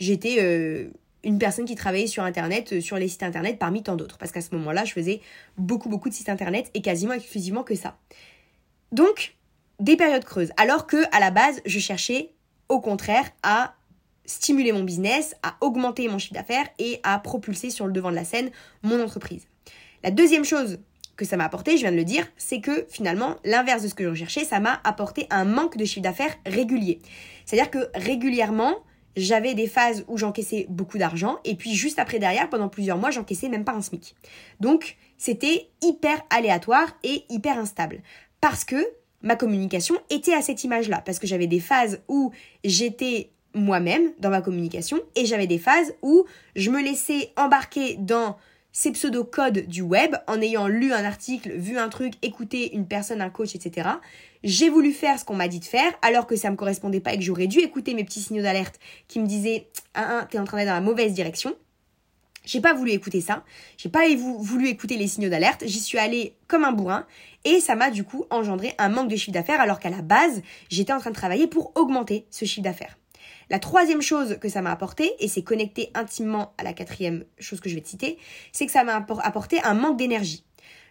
[0.00, 0.88] j'étais euh,
[1.24, 4.32] une personne qui travaillait sur internet, euh, sur les sites internet parmi tant d'autres parce
[4.32, 5.20] qu'à ce moment-là, je faisais
[5.56, 7.96] beaucoup, beaucoup de sites internet et quasiment exclusivement que ça.
[8.92, 9.36] Donc,
[9.80, 10.50] des périodes creuses.
[10.56, 12.32] Alors que, à la base, je cherchais,
[12.68, 13.74] au contraire, à
[14.24, 18.16] stimuler mon business, à augmenter mon chiffre d'affaires et à propulser sur le devant de
[18.16, 18.50] la scène
[18.82, 19.46] mon entreprise.
[20.04, 20.78] La deuxième chose
[21.16, 23.94] que ça m'a apporté, je viens de le dire, c'est que finalement, l'inverse de ce
[23.94, 27.00] que je recherchais, ça m'a apporté un manque de chiffre d'affaires régulier.
[27.44, 28.76] C'est-à-dire que régulièrement,
[29.16, 33.10] j'avais des phases où j'encaissais beaucoup d'argent et puis juste après derrière, pendant plusieurs mois,
[33.10, 34.14] j'encaissais même pas un SMIC.
[34.60, 38.00] Donc, c'était hyper aléatoire et hyper instable.
[38.40, 38.76] Parce que
[39.22, 41.02] ma communication était à cette image-là.
[41.04, 42.32] Parce que j'avais des phases où
[42.64, 46.24] j'étais moi-même dans ma communication et j'avais des phases où
[46.54, 48.36] je me laissais embarquer dans
[48.72, 53.20] ces pseudo-codes du web en ayant lu un article, vu un truc, écouté une personne,
[53.20, 53.88] un coach, etc.
[54.44, 57.14] J'ai voulu faire ce qu'on m'a dit de faire alors que ça me correspondait pas
[57.14, 60.38] et que j'aurais dû écouter mes petits signaux d'alerte qui me disaient ah, ah t'es
[60.38, 61.56] en train d'aller dans la mauvaise direction.
[62.48, 63.44] J'ai pas voulu écouter ça.
[63.76, 65.64] J'ai pas voulu écouter les signaux d'alerte.
[65.66, 67.06] J'y suis allée comme un bourrin.
[67.44, 70.40] Et ça m'a du coup engendré un manque de chiffre d'affaires alors qu'à la base,
[70.70, 72.96] j'étais en train de travailler pour augmenter ce chiffre d'affaires.
[73.50, 77.60] La troisième chose que ça m'a apporté, et c'est connecté intimement à la quatrième chose
[77.60, 78.16] que je vais te citer,
[78.52, 80.44] c'est que ça m'a apporté un manque d'énergie.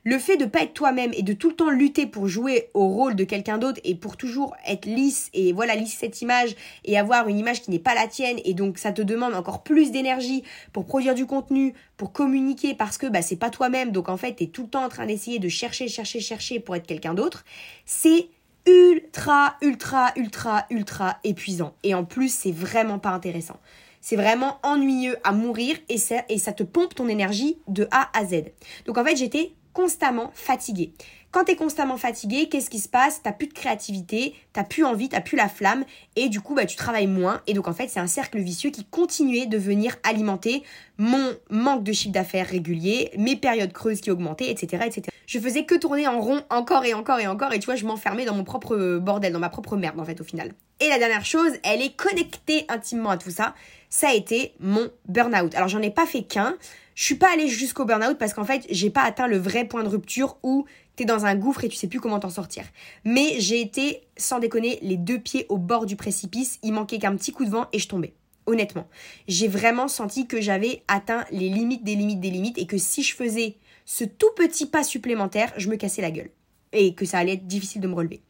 [0.03, 2.87] Le fait de pas être toi-même et de tout le temps lutter pour jouer au
[2.87, 6.55] rôle de quelqu'un d'autre et pour toujours être lisse et voilà lisse cette image
[6.85, 9.63] et avoir une image qui n'est pas la tienne et donc ça te demande encore
[9.63, 14.09] plus d'énergie pour produire du contenu, pour communiquer parce que bah c'est pas toi-même donc
[14.09, 16.75] en fait tu es tout le temps en train d'essayer de chercher chercher chercher pour
[16.75, 17.43] être quelqu'un d'autre,
[17.85, 18.27] c'est
[18.65, 23.59] ultra ultra ultra ultra épuisant et en plus c'est vraiment pas intéressant.
[23.99, 28.09] C'est vraiment ennuyeux à mourir et ça, et ça te pompe ton énergie de A
[28.17, 28.45] à Z.
[28.85, 30.91] Donc en fait, j'étais constamment fatigué.
[31.29, 33.21] Quand tu es constamment fatigué, qu'est-ce qui se passe?
[33.21, 35.85] T'as plus de créativité, t'as plus envie, t'as plus la flamme,
[36.15, 37.41] et du coup, bah, tu travailles moins.
[37.45, 40.63] Et donc, en fait, c'est un cercle vicieux qui continuait de venir alimenter
[40.97, 45.03] mon manque de chiffre d'affaires régulier, mes périodes creuses qui augmentaient, etc., etc.
[45.27, 47.85] Je faisais que tourner en rond encore et encore et encore, et tu vois, je
[47.85, 50.53] m'enfermais dans mon propre bordel, dans ma propre merde, en fait, au final.
[50.79, 53.53] Et la dernière chose, elle est connectée intimement à tout ça,
[53.91, 55.53] ça a été mon burn-out.
[55.53, 56.55] Alors, j'en ai pas fait qu'un.
[56.97, 59.83] Je suis pas allée jusqu'au burn-out parce qu'en fait, j'ai pas atteint le vrai point
[59.83, 62.63] de rupture où t'es dans un gouffre et tu sais plus comment t'en sortir.
[63.05, 66.57] Mais j'ai été, sans déconner, les deux pieds au bord du précipice.
[66.63, 68.15] Il manquait qu'un petit coup de vent et je tombais.
[68.47, 68.87] Honnêtement,
[69.27, 73.03] j'ai vraiment senti que j'avais atteint les limites des limites des limites et que si
[73.03, 76.31] je faisais ce tout petit pas supplémentaire, je me cassais la gueule
[76.73, 78.23] et que ça allait être difficile de me relever.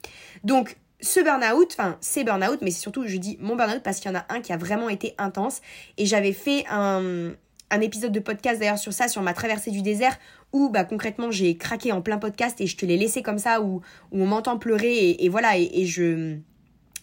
[0.43, 4.11] Donc, ce burn-out, enfin, c'est burn-out, mais c'est surtout, je dis mon burn-out parce qu'il
[4.11, 5.61] y en a un qui a vraiment été intense
[5.97, 7.31] et j'avais fait un,
[7.69, 10.17] un épisode de podcast d'ailleurs sur ça, sur ma traversée du désert,
[10.53, 13.61] où bah, concrètement j'ai craqué en plein podcast et je te l'ai laissé comme ça,
[13.61, 16.37] où, où on m'entend pleurer et, voilà, et, je...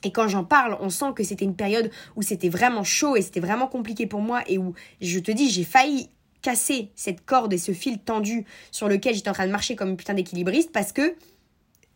[0.07, 3.23] Et quand j'en parle, on sent que c'était une période où c'était vraiment chaud et
[3.23, 6.11] c'était vraiment compliqué pour moi et où je te dis, j'ai failli
[6.43, 9.89] casser cette corde et ce fil tendu sur lequel j'étais en train de marcher comme
[9.89, 11.15] une putain d'équilibriste parce que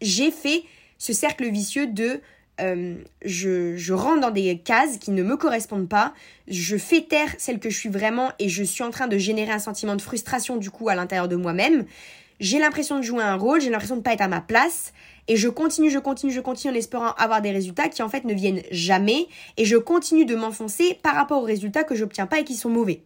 [0.01, 0.63] j'ai fait
[0.97, 2.23] ce cercle vicieux de
[2.61, 6.13] euh, je, rentre dans des cases qui ne me correspondent pas,
[6.49, 9.53] je fais taire celle que je suis vraiment et je suis en train de générer
[9.53, 11.85] un sentiment de frustration du coup à l'intérieur de moi-même.
[12.41, 14.93] J'ai l'impression de jouer un rôle, j'ai l'impression de pas être à ma place
[15.27, 18.25] et je continue, je continue, je continue en espérant avoir des résultats qui en fait
[18.25, 22.41] ne viennent jamais et je continue de m'enfoncer par rapport aux résultats que j'obtiens pas
[22.41, 23.03] et qui sont mauvais.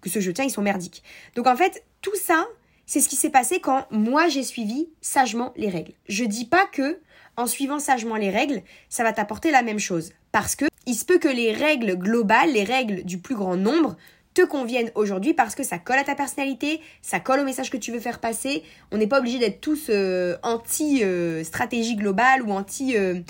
[0.00, 1.02] Que ceux que je tiens, ils sont merdiques.
[1.34, 2.46] Donc en fait, tout ça,
[2.86, 5.92] c'est ce qui s'est passé quand moi j'ai suivi sagement les règles.
[6.08, 7.00] Je dis pas que
[7.36, 10.12] en suivant sagement les règles, ça va t'apporter la même chose.
[10.32, 13.96] Parce que il se peut que les règles globales, les règles du plus grand nombre,
[14.36, 17.78] te conviennent aujourd'hui parce que ça colle à ta personnalité, ça colle au message que
[17.78, 18.62] tu veux faire passer.
[18.92, 23.20] On n'est pas obligé d'être tous euh, anti euh, stratégie globale ou anti euh,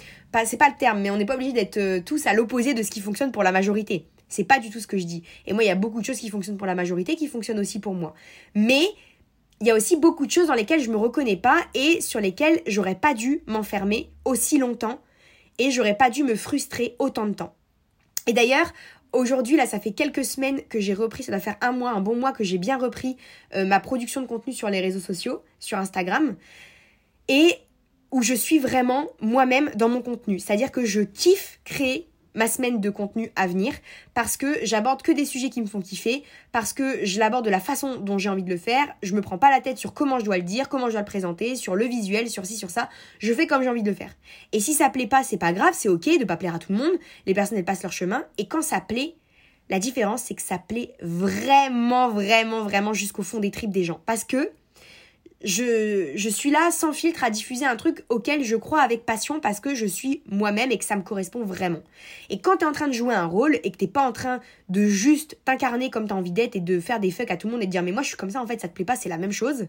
[0.45, 2.91] c'est pas le terme, mais on n'est pas obligé d'être tous à l'opposé de ce
[2.91, 4.07] qui fonctionne pour la majorité.
[4.29, 5.23] C'est pas du tout ce que je dis.
[5.47, 7.61] Et moi, il y a beaucoup de choses qui fonctionnent pour la majorité qui fonctionnent
[7.61, 8.13] aussi pour moi.
[8.55, 8.85] Mais
[9.61, 12.21] il y a aussi beaucoup de choses dans lesquelles je me reconnais pas et sur
[12.21, 15.01] lesquelles j'aurais pas dû m'enfermer aussi longtemps
[15.59, 17.55] et j'aurais pas dû me frustrer autant de temps.
[18.27, 18.73] Et d'ailleurs,
[19.13, 22.01] aujourd'hui, là, ça fait quelques semaines que j'ai repris, ça doit faire un mois, un
[22.01, 23.17] bon mois que j'ai bien repris
[23.55, 26.37] euh, ma production de contenu sur les réseaux sociaux, sur Instagram,
[27.29, 27.55] et
[28.11, 30.39] où je suis vraiment moi-même dans mon contenu.
[30.39, 33.75] C'est-à-dire que je kiffe créer ma semaine de contenu à venir
[34.15, 36.23] parce que j'aborde que des sujets qui me font kiffer,
[36.53, 39.21] parce que je l'aborde de la façon dont j'ai envie de le faire, je me
[39.21, 41.57] prends pas la tête sur comment je dois le dire, comment je dois le présenter,
[41.57, 44.15] sur le visuel, sur ci, sur ça, je fais comme j'ai envie de le faire.
[44.53, 46.73] Et si ça plaît pas, c'est pas grave, c'est ok de pas plaire à tout
[46.73, 46.93] le monde,
[47.27, 49.17] les personnes elles passent leur chemin, et quand ça plaît,
[49.69, 54.01] La différence, c'est que ça plaît vraiment, vraiment, vraiment jusqu'au fond des tripes des gens.
[54.07, 54.51] Parce que
[55.47, 59.39] je, je suis là sans filtre à diffuser un truc auquel je crois avec passion
[59.39, 61.83] parce que je suis moi-même et que ça me correspond vraiment.
[62.31, 64.41] Et quand t'es en train de jouer un rôle et que t'es pas en train
[64.69, 67.53] de juste t'incarner comme t'as envie d'être et de faire des fucks à tout le
[67.53, 68.85] monde et de dire mais moi je suis comme ça en fait ça te plaît
[68.85, 69.69] pas c'est la même chose,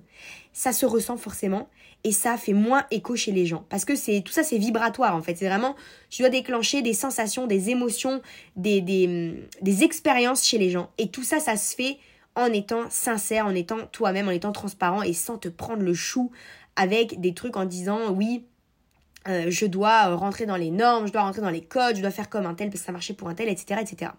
[0.51, 1.69] ça se ressent forcément
[2.03, 3.63] et ça fait moins écho chez les gens.
[3.69, 5.35] Parce que c'est tout ça c'est vibratoire en fait.
[5.35, 5.75] C'est vraiment
[6.09, 8.21] tu dois déclencher des sensations, des émotions,
[8.55, 10.89] des, des, des expériences chez les gens.
[10.97, 11.97] Et tout ça ça se fait
[12.37, 16.31] en étant sincère, en étant toi-même, en étant transparent et sans te prendre le chou
[16.75, 18.45] avec des trucs en disant oui,
[19.27, 22.11] euh, je dois rentrer dans les normes, je dois rentrer dans les codes, je dois
[22.11, 23.81] faire comme un tel parce que ça marchait pour un tel, etc.
[23.81, 24.11] etc.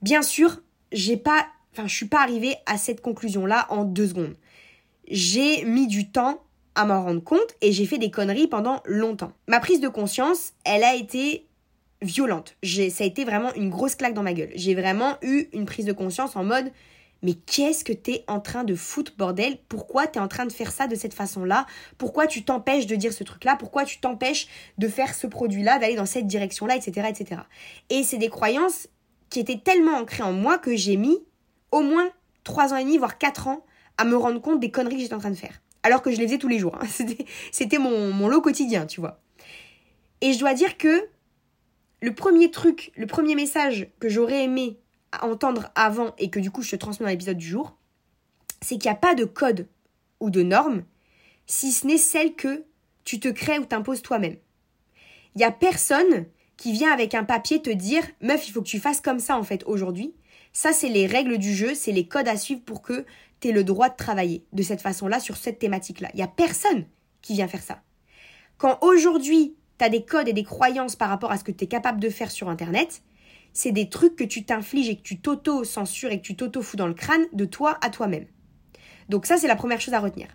[0.00, 4.34] Bien sûr, j'ai pas, enfin, je suis pas arrivée à cette conclusion-là en deux secondes.
[5.10, 6.42] J'ai mis du temps
[6.74, 9.32] à m'en rendre compte et j'ai fait des conneries pendant longtemps.
[9.48, 11.46] Ma prise de conscience, elle a été
[12.00, 12.56] violente.
[12.64, 14.50] Ça a été vraiment une grosse claque dans ma gueule.
[14.54, 16.72] J'ai vraiment eu une prise de conscience en mode
[17.22, 19.58] mais qu'est-ce que t'es en train de foutre, bordel?
[19.68, 21.66] Pourquoi t'es en train de faire ça de cette façon-là?
[21.96, 23.56] Pourquoi tu t'empêches de dire ce truc-là?
[23.56, 24.46] Pourquoi tu t'empêches
[24.78, 27.40] de faire ce produit-là, d'aller dans cette direction-là, etc., etc.
[27.90, 28.88] Et c'est des croyances
[29.30, 31.18] qui étaient tellement ancrées en moi que j'ai mis
[31.72, 32.08] au moins
[32.44, 33.64] 3 ans et demi, voire 4 ans,
[33.98, 35.60] à me rendre compte des conneries que j'étais en train de faire.
[35.82, 36.76] Alors que je les faisais tous les jours.
[36.80, 36.86] Hein.
[37.52, 39.20] C'était mon, mon lot quotidien, tu vois.
[40.20, 41.08] Et je dois dire que
[42.00, 44.78] le premier truc, le premier message que j'aurais aimé
[45.22, 47.76] entendre avant et que du coup je te transmets dans l'épisode du jour,
[48.60, 49.68] c'est qu'il n'y a pas de code
[50.20, 50.84] ou de norme
[51.46, 52.64] si ce n'est celle que
[53.04, 54.36] tu te crées ou t'imposes toi-même.
[55.34, 58.68] Il n'y a personne qui vient avec un papier te dire meuf, il faut que
[58.68, 60.14] tu fasses comme ça en fait aujourd'hui.
[60.52, 63.06] Ça, c'est les règles du jeu, c'est les codes à suivre pour que
[63.40, 66.08] tu aies le droit de travailler de cette façon-là sur cette thématique-là.
[66.14, 66.84] Il n'y a personne
[67.22, 67.80] qui vient faire ça.
[68.56, 71.64] Quand aujourd'hui, tu as des codes et des croyances par rapport à ce que tu
[71.64, 73.02] es capable de faire sur Internet,
[73.52, 76.86] c'est des trucs que tu t'infliges et que tu t'auto-censures et que tu t'auto-fous dans
[76.86, 78.26] le crâne de toi à toi-même.
[79.08, 80.28] Donc ça, c'est la première chose à retenir.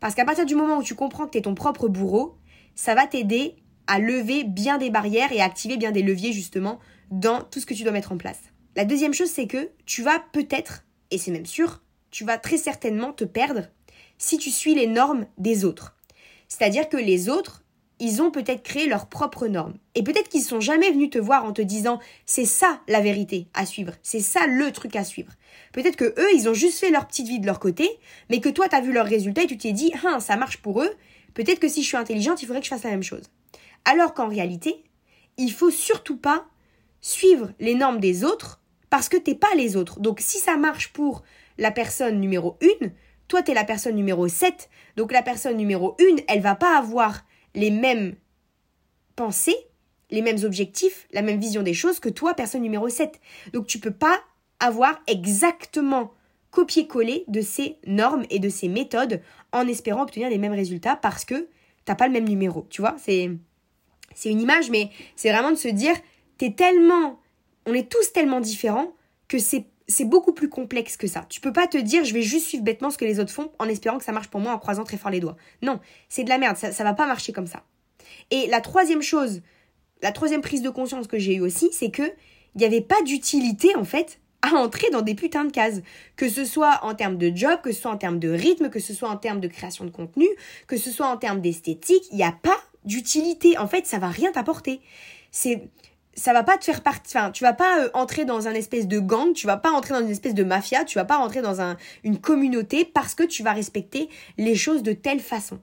[0.00, 2.36] Parce qu'à partir du moment où tu comprends que tu es ton propre bourreau,
[2.74, 6.78] ça va t'aider à lever bien des barrières et à activer bien des leviers justement
[7.10, 8.40] dans tout ce que tu dois mettre en place.
[8.74, 12.58] La deuxième chose, c'est que tu vas peut-être, et c'est même sûr, tu vas très
[12.58, 13.68] certainement te perdre
[14.18, 15.96] si tu suis les normes des autres.
[16.48, 17.64] C'est-à-dire que les autres,
[17.98, 19.74] ils ont peut-être créé leurs propres normes.
[19.94, 23.48] Et peut-être qu'ils sont jamais venus te voir en te disant c'est ça la vérité
[23.54, 25.32] à suivre, c'est ça le truc à suivre.
[25.72, 27.88] Peut-être que eux, ils ont juste fait leur petite vie de leur côté,
[28.30, 30.58] mais que toi, tu as vu leurs résultats et tu t'es dit, hein, ça marche
[30.58, 30.90] pour eux,
[31.34, 33.30] peut-être que si je suis intelligente, il faudrait que je fasse la même chose.
[33.84, 34.84] Alors qu'en réalité,
[35.38, 36.46] il faut surtout pas
[37.00, 40.00] suivre les normes des autres parce que t'es pas les autres.
[40.00, 41.22] Donc si ça marche pour
[41.58, 42.88] la personne numéro 1,
[43.28, 46.76] toi tu es la personne numéro 7, donc la personne numéro 1, elle va pas
[46.76, 47.24] avoir
[47.56, 48.14] les mêmes
[49.16, 49.56] pensées,
[50.10, 53.20] les mêmes objectifs, la même vision des choses que toi, personne numéro 7.
[53.52, 54.20] Donc tu peux pas
[54.60, 56.12] avoir exactement
[56.52, 59.20] copier-coller de ces normes et de ces méthodes
[59.52, 61.48] en espérant obtenir les mêmes résultats parce que
[61.84, 62.66] t'as pas le même numéro.
[62.70, 63.30] Tu vois, c'est
[64.14, 65.94] c'est une image, mais c'est vraiment de se dire,
[66.38, 67.20] t'es tellement,
[67.66, 68.94] on est tous tellement différents
[69.28, 71.24] que c'est c'est beaucoup plus complexe que ça.
[71.28, 73.52] Tu peux pas te dire je vais juste suivre bêtement ce que les autres font
[73.58, 75.36] en espérant que ça marche pour moi en croisant très fort les doigts.
[75.62, 77.64] Non, c'est de la merde, ça, ça va pas marcher comme ça.
[78.30, 79.42] Et la troisième chose,
[80.02, 82.02] la troisième prise de conscience que j'ai eue aussi, c'est que
[82.54, 85.82] il n'y avait pas d'utilité en fait à entrer dans des putains de cases.
[86.16, 88.80] Que ce soit en termes de job, que ce soit en termes de rythme, que
[88.80, 90.26] ce soit en termes de création de contenu,
[90.66, 93.58] que ce soit en termes d'esthétique, il n'y a pas d'utilité.
[93.58, 94.80] En fait, ça va rien t'apporter.
[95.30, 95.68] C'est
[96.16, 98.88] ça va pas te faire partie, enfin, tu vas pas euh, entrer dans un espèce
[98.88, 101.42] de gang, tu vas pas entrer dans une espèce de mafia, tu vas pas rentrer
[101.42, 105.58] dans un, une communauté parce que tu vas respecter les choses de telle façon.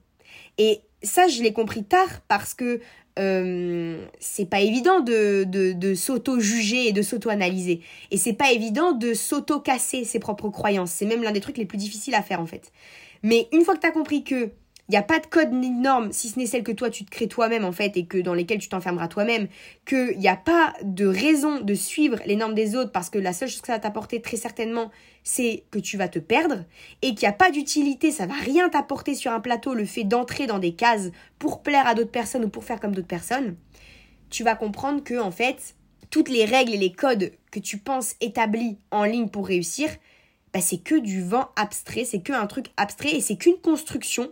[0.60, 2.80] Et ça, je l'ai compris tard parce que
[3.20, 7.82] euh, c'est pas évident de, de, s'auto-juger et de s'auto-analyser.
[8.12, 10.92] Et c'est pas évident de s'auto-casser ses propres croyances.
[10.92, 12.72] C'est même l'un des trucs les plus difficiles à faire en fait.
[13.24, 14.52] Mais une fois que tu as compris que
[14.94, 17.06] n'y a pas de code ni de norme, si ce n'est celle que toi tu
[17.06, 19.48] te crées toi-même en fait et que dans lesquelles tu t'enfermeras toi-même,
[19.86, 23.34] qu'il n'y a pas de raison de suivre les normes des autres parce que la
[23.34, 24.92] seule chose que ça va t'apporter très certainement,
[25.24, 26.66] c'est que tu vas te perdre
[27.02, 30.04] et qu'il n'y a pas d'utilité, ça va rien t'apporter sur un plateau le fait
[30.04, 33.56] d'entrer dans des cases pour plaire à d'autres personnes ou pour faire comme d'autres personnes,
[34.30, 35.76] tu vas comprendre que en fait,
[36.10, 39.90] toutes les règles et les codes que tu penses établis en ligne pour réussir,
[40.54, 44.32] bah, c'est que du vent abstrait, c'est que un truc abstrait et c'est qu'une construction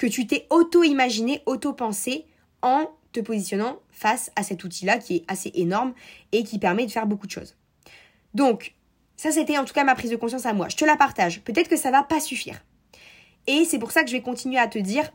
[0.00, 2.24] que tu t'es auto-imaginé, auto-pensé
[2.62, 5.92] en te positionnant face à cet outil-là qui est assez énorme
[6.32, 7.54] et qui permet de faire beaucoup de choses.
[8.32, 8.74] Donc,
[9.18, 10.70] ça c'était en tout cas ma prise de conscience à moi.
[10.70, 11.42] Je te la partage.
[11.42, 12.64] Peut-être que ça va pas suffire.
[13.46, 15.12] Et c'est pour ça que je vais continuer à te dire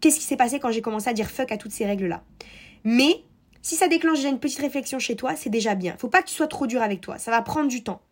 [0.00, 2.24] qu'est-ce qui s'est passé quand j'ai commencé à dire fuck à toutes ces règles-là.
[2.82, 3.22] Mais
[3.62, 5.96] Si ça déclenche déjà une petite réflexion chez toi, c'est déjà bien.
[5.96, 7.16] Faut pas que tu sois trop dur avec toi.
[7.18, 8.02] Ça va prendre du temps.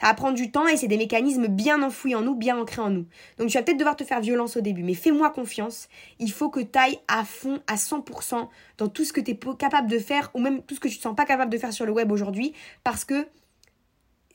[0.00, 2.82] Ça va prendre du temps et c'est des mécanismes bien enfouis en nous, bien ancrés
[2.82, 3.06] en nous.
[3.38, 5.88] Donc tu vas peut-être devoir te faire violence au début, mais fais-moi confiance.
[6.18, 9.38] Il faut que tu ailles à fond, à 100% dans tout ce que tu es
[9.58, 11.58] capable de faire ou même tout ce que tu ne te sens pas capable de
[11.58, 12.52] faire sur le web aujourd'hui
[12.84, 13.26] parce que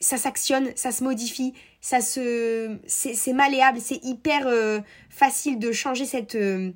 [0.00, 6.34] ça s'actionne, ça se modifie, ça c'est malléable, c'est hyper euh, facile de changer cette
[6.34, 6.72] euh,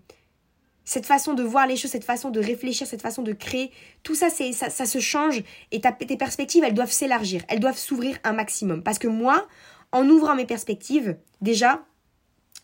[0.89, 3.71] cette façon de voir les choses, cette façon de réfléchir, cette façon de créer,
[4.03, 7.77] tout ça, c'est ça, ça se change et tes perspectives, elles doivent s'élargir, elles doivent
[7.77, 8.83] s'ouvrir un maximum.
[8.83, 9.47] Parce que moi,
[9.93, 11.85] en ouvrant mes perspectives, déjà,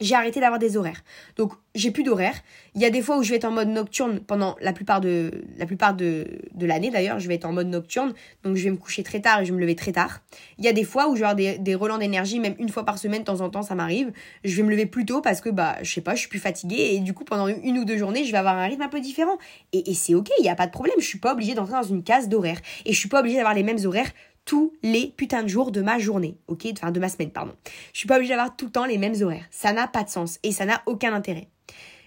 [0.00, 1.02] j'ai arrêté d'avoir des horaires.
[1.36, 2.36] Donc j'ai plus d'horaires.
[2.74, 5.00] Il y a des fois où je vais être en mode nocturne pendant la plupart
[5.00, 6.26] de la plupart de,
[6.60, 9.40] l'année d'ailleurs, je vais être en mode nocturne, donc je vais me coucher très tard
[9.40, 10.20] et je vais me lever très tard.
[10.58, 12.84] Il y a des fois où je vais avoir des, relents d'énergie, même une fois
[12.84, 14.12] par semaine, de temps en temps, ça m'arrive.
[14.42, 16.40] Je vais me lever plus tôt parce que bah je sais pas, je suis plus
[16.40, 18.88] fatiguée et du coup pendant une ou deux journées, je vais avoir un rythme un
[18.88, 19.38] peu différent.
[19.72, 20.96] Et, c'est ok, il y a pas de problème.
[20.98, 23.54] Je suis pas obligée d'entrer dans une case d'horaire et je suis pas obligée d'avoir
[23.54, 24.10] les mêmes horaires
[24.44, 27.52] tous les putains de jours de ma journée, ok Enfin, de ma semaine, pardon.
[27.92, 29.46] Je suis pas obligée d'avoir tout le temps les mêmes horaires.
[29.50, 31.48] Ça n'a pas de sens et ça n'a aucun intérêt.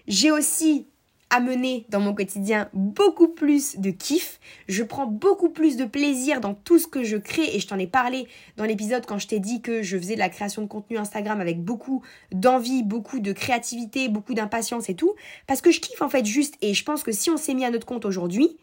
[0.06, 0.86] J'ai aussi
[1.30, 4.40] amené dans mon quotidien beaucoup plus de kiff.
[4.68, 7.78] Je prends beaucoup plus de plaisir dans tout ce que je crée et je t'en
[7.78, 10.66] ai parlé dans l'épisode quand je t'ai dit que je faisais de la création de
[10.66, 15.14] contenu Instagram avec beaucoup d'envie, beaucoup de créativité, beaucoup d'impatience et tout.
[15.46, 17.64] Parce que je kiffe en fait juste et je pense que si on s'est mis
[17.64, 18.56] à notre compte aujourd'hui,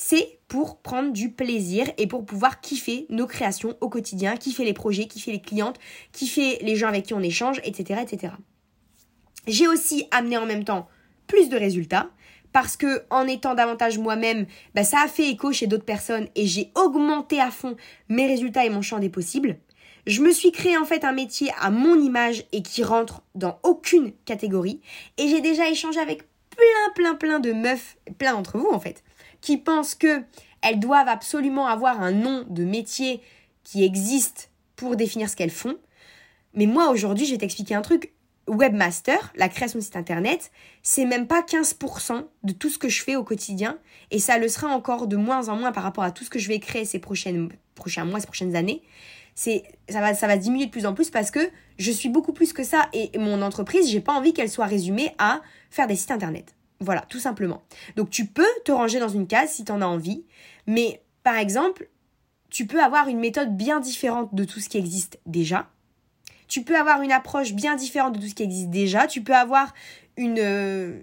[0.00, 4.72] c'est pour prendre du plaisir et pour pouvoir kiffer nos créations au quotidien, kiffer les
[4.72, 5.76] projets, kiffer les clientes,
[6.12, 8.02] kiffer les gens avec qui on échange, etc.
[8.04, 8.34] etc.
[9.48, 10.86] J'ai aussi amené en même temps
[11.26, 12.10] plus de résultats
[12.52, 16.46] parce que en étant davantage moi-même, bah, ça a fait écho chez d'autres personnes et
[16.46, 17.74] j'ai augmenté à fond
[18.08, 19.58] mes résultats et mon champ des possibles.
[20.06, 23.58] Je me suis créé en fait un métier à mon image et qui rentre dans
[23.64, 24.80] aucune catégorie
[25.16, 29.02] et j'ai déjà échangé avec plein plein plein de meufs, plein d'entre vous en fait,
[29.40, 30.22] qui pensent que
[30.62, 33.22] elles doivent absolument avoir un nom de métier
[33.64, 35.76] qui existe pour définir ce qu'elles font.
[36.54, 38.12] Mais moi aujourd'hui, je vais t'expliquer un truc.
[38.48, 40.50] Webmaster, la création de site internet,
[40.82, 43.78] c'est même pas 15% de tout ce que je fais au quotidien
[44.10, 46.38] et ça le sera encore de moins en moins par rapport à tout ce que
[46.38, 48.82] je vais créer ces prochaines, prochains mois, ces prochaines années.
[49.34, 52.32] C'est, ça va, ça va diminuer de plus en plus parce que je suis beaucoup
[52.32, 55.96] plus que ça et mon entreprise, j'ai pas envie qu'elle soit résumée à faire des
[55.96, 56.54] sites internet.
[56.80, 57.62] Voilà, tout simplement.
[57.96, 60.24] Donc tu peux te ranger dans une case si tu en as envie,
[60.66, 61.88] mais par exemple,
[62.50, 65.68] tu peux avoir une méthode bien différente de tout ce qui existe déjà.
[66.46, 69.06] Tu peux avoir une approche bien différente de tout ce qui existe déjà.
[69.06, 69.74] Tu peux avoir
[70.16, 71.00] une euh,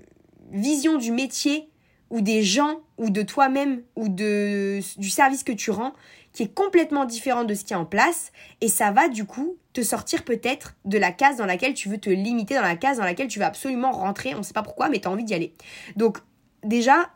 [0.51, 1.69] vision du métier
[2.09, 5.93] ou des gens ou de toi-même ou du service que tu rends
[6.35, 9.57] qui est complètement différent de ce qui est en place et ça va du coup
[9.71, 12.97] te sortir peut-être de la case dans laquelle tu veux te limiter, dans la case
[12.97, 15.23] dans laquelle tu veux absolument rentrer, on ne sait pas pourquoi mais tu as envie
[15.23, 15.53] d'y aller.
[15.95, 16.17] Donc
[16.61, 17.09] déjà,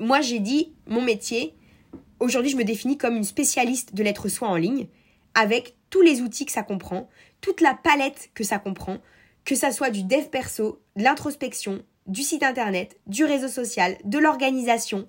[0.00, 1.54] moi j'ai dit mon métier,
[2.18, 4.88] aujourd'hui je me définis comme une spécialiste de l'être soi en ligne
[5.36, 7.08] avec tous les outils que ça comprend,
[7.40, 8.98] toute la palette que ça comprend,
[9.44, 14.18] que ça soit du dev perso, de l'introspection, du site internet, du réseau social, de
[14.18, 15.08] l'organisation,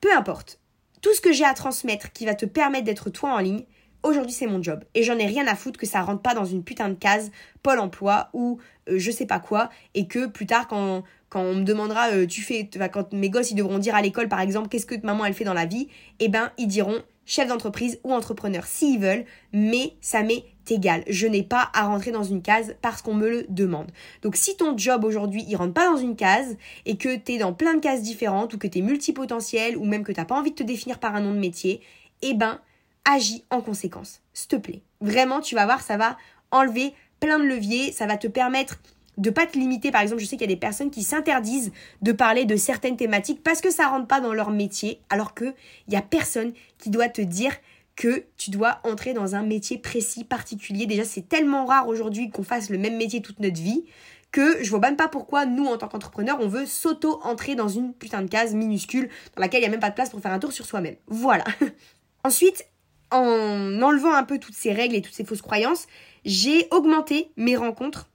[0.00, 0.60] peu importe
[1.02, 3.64] tout ce que j'ai à transmettre qui va te permettre d'être toi en ligne,
[4.02, 4.82] aujourd'hui c'est mon job.
[4.94, 7.30] Et j'en ai rien à foutre que ça rentre pas dans une putain de case
[7.62, 11.56] Pôle emploi ou euh, je sais pas quoi, et que plus tard quand, quand on
[11.56, 14.68] me demandera, euh, tu fais, quand mes gosses ils devront dire à l'école par exemple,
[14.68, 15.88] qu'est-ce que maman elle fait dans la vie,
[16.20, 21.04] eh ben ils diront chef d'entreprise ou entrepreneur s'ils veulent, mais ça m'est égal.
[21.08, 23.90] Je n'ai pas à rentrer dans une case parce qu'on me le demande.
[24.22, 27.38] Donc si ton job aujourd'hui, il rentre pas dans une case et que tu es
[27.38, 30.26] dans plein de cases différentes ou que tu es multipotentiel ou même que tu n'as
[30.26, 31.80] pas envie de te définir par un nom de métier,
[32.22, 32.60] eh ben
[33.04, 34.20] agis en conséquence.
[34.32, 34.82] S'il te plaît.
[35.00, 36.16] Vraiment, tu vas voir, ça va
[36.50, 38.78] enlever plein de leviers, ça va te permettre
[39.18, 39.90] de pas te limiter.
[39.90, 42.96] Par exemple, je sais qu'il y a des personnes qui s'interdisent de parler de certaines
[42.96, 45.54] thématiques parce que ça rentre pas dans leur métier, alors que
[45.88, 47.52] il y a personne qui doit te dire
[47.96, 50.86] que tu dois entrer dans un métier précis, particulier.
[50.86, 53.84] Déjà, c'est tellement rare aujourd'hui qu'on fasse le même métier toute notre vie
[54.32, 57.92] que je vois même pas pourquoi nous, en tant qu'entrepreneurs, on veut s'auto-entrer dans une
[57.92, 60.32] putain de case minuscule dans laquelle il n'y a même pas de place pour faire
[60.32, 60.96] un tour sur soi-même.
[61.06, 61.44] Voilà.
[62.24, 62.64] Ensuite,
[63.10, 65.86] en enlevant un peu toutes ces règles et toutes ces fausses croyances,
[66.24, 68.08] j'ai augmenté mes rencontres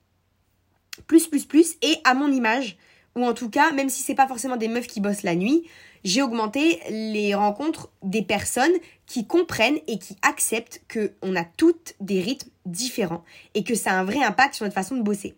[1.06, 2.78] plus, plus, plus, et à mon image,
[3.16, 5.68] ou en tout cas, même si c'est pas forcément des meufs qui bossent la nuit,
[6.04, 8.74] j'ai augmenté les rencontres des personnes
[9.06, 13.24] qui comprennent et qui acceptent qu'on a toutes des rythmes différents
[13.54, 15.36] et que ça a un vrai impact sur notre façon de bosser.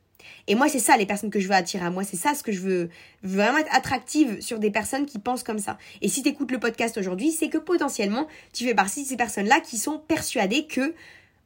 [0.47, 2.03] Et moi, c'est ça les personnes que je veux attirer à moi.
[2.03, 2.89] C'est ça ce que je veux,
[3.24, 5.78] vraiment être attractive sur des personnes qui pensent comme ça.
[6.01, 9.18] Et si tu écoutes le podcast aujourd'hui, c'est que potentiellement, tu fais partie de ces
[9.18, 10.93] personnes-là qui sont persuadées que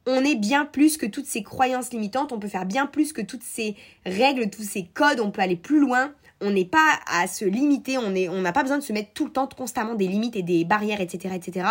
[0.06, 3.22] on est bien plus que toutes ces croyances limitantes, on peut faire bien plus que
[3.22, 7.26] toutes ces règles, tous ces codes, on peut aller plus loin, on n'est pas à
[7.26, 10.36] se limiter, on n'a pas besoin de se mettre tout le temps constamment des limites
[10.36, 11.66] et des barrières, etc., etc.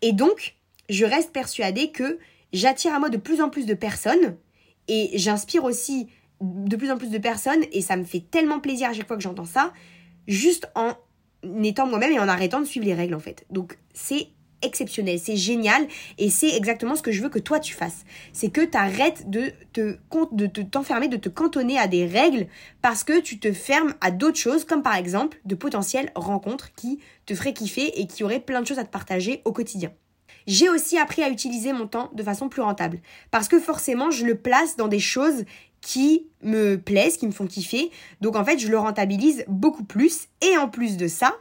[0.00, 0.54] Et donc,
[0.88, 2.18] je reste persuadée que
[2.52, 4.36] j'attire à moi de plus en plus de personnes
[4.88, 6.08] et j'inspire aussi
[6.40, 9.16] de plus en plus de personnes et ça me fait tellement plaisir à chaque fois
[9.16, 9.72] que j'entends ça,
[10.26, 10.92] juste en
[11.62, 13.46] étant moi-même et en arrêtant de suivre les règles en fait.
[13.50, 14.28] Donc c'est
[14.62, 15.86] exceptionnel, c'est génial
[16.18, 18.04] et c'est exactement ce que je veux que toi tu fasses.
[18.32, 19.96] C'est que tu arrêtes de te
[20.62, 22.46] t'enfermer, de te cantonner à des règles
[22.80, 27.00] parce que tu te fermes à d'autres choses comme par exemple de potentielles rencontres qui
[27.26, 29.92] te feraient kiffer et qui auraient plein de choses à te partager au quotidien.
[30.46, 33.00] J'ai aussi appris à utiliser mon temps de façon plus rentable
[33.30, 35.44] parce que forcément je le place dans des choses
[35.82, 37.90] qui me plaisent, qui me font kiffer.
[38.20, 41.34] Donc en fait, je le rentabilise beaucoup plus et en plus de ça,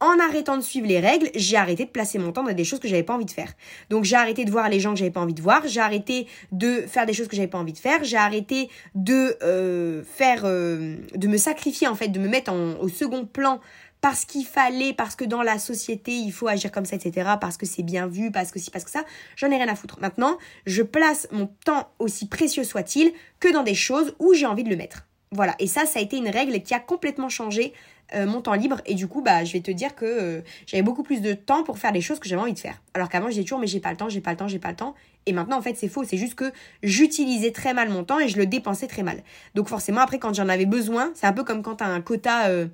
[0.00, 2.80] en arrêtant de suivre les règles, j'ai arrêté de placer mon temps dans des choses
[2.80, 3.52] que j'avais pas envie de faire.
[3.90, 6.26] Donc j'ai arrêté de voir les gens que j'avais pas envie de voir, j'ai arrêté
[6.52, 10.42] de faire des choses que j'avais pas envie de faire, j'ai arrêté de euh, faire,
[10.44, 13.60] euh, de me sacrifier en fait, de me mettre au second plan
[14.00, 17.32] parce qu'il fallait, parce que dans la société il faut agir comme ça, etc.
[17.40, 19.04] Parce que c'est bien vu, parce que si, parce que ça,
[19.36, 19.98] j'en ai rien à foutre.
[20.00, 24.64] Maintenant, je place mon temps aussi précieux soit-il que dans des choses où j'ai envie
[24.64, 25.06] de le mettre.
[25.32, 27.72] Voilà, et ça, ça a été une règle qui a complètement changé
[28.14, 28.80] euh, mon temps libre.
[28.86, 31.62] Et du coup, bah, je vais te dire que euh, j'avais beaucoup plus de temps
[31.62, 32.80] pour faire des choses que j'avais envie de faire.
[32.94, 34.70] Alors qu'avant, je toujours, mais j'ai pas le temps, j'ai pas le temps, j'ai pas
[34.70, 34.94] le temps.
[35.26, 36.04] Et maintenant, en fait, c'est faux.
[36.04, 36.52] C'est juste que
[36.82, 39.22] j'utilisais très mal mon temps et je le dépensais très mal.
[39.54, 42.00] Donc forcément, après, quand j'en avais besoin, c'est un peu comme quand tu as un
[42.00, 42.48] quota...
[42.48, 42.66] Euh,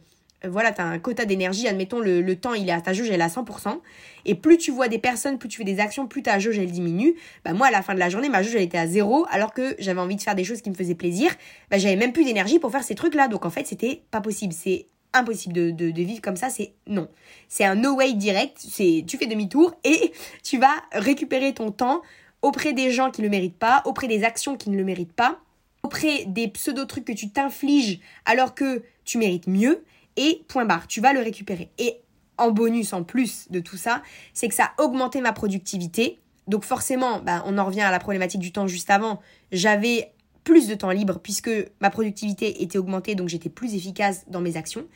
[0.45, 3.21] voilà, tu un quota d'énergie, admettons le, le, temps, il est à ta jauge, elle
[3.21, 3.81] est à 100%.
[4.27, 6.71] Et plus tu vois des personnes, plus tu fais des actions, plus ta jauge, elle
[6.71, 7.15] diminue.
[7.45, 9.55] Bah moi, à la fin de la journée, ma jauge, elle était à zéro, alors
[9.55, 11.31] que j'avais envie de faire des choses qui me faisaient plaisir.
[11.71, 13.29] Bah j'avais même plus d'énergie pour faire ces trucs-là.
[13.29, 14.53] Donc en fait, c'était pas possible.
[14.53, 17.09] C'est impossible de, de, vivre comme ça, c'est non.
[17.49, 22.03] C'est un no way direct, c'est tu fais demi-tour et tu vas récupérer ton temps
[22.43, 25.13] auprès des gens qui ne le méritent pas, auprès des actions qui ne le méritent
[25.13, 25.41] pas,
[25.83, 29.85] auprès des pseudo-trucs que tu t'infliges alors que tu mérites mieux
[30.17, 31.71] et point barre, tu vas le récupérer.
[31.79, 32.01] Et
[32.39, 34.03] en bonus, en plus de tout ça,
[34.35, 36.19] c'est que ça a augmenté ma productivité.
[36.47, 39.21] Donc forcément, bah, on en revient à la problématique du temps juste avant.
[39.53, 40.13] J'avais
[40.47, 44.57] plus de temps libre puisque ma productivité était augmentée, donc j'étais plus efficace dans mes
[44.57, 44.87] actions.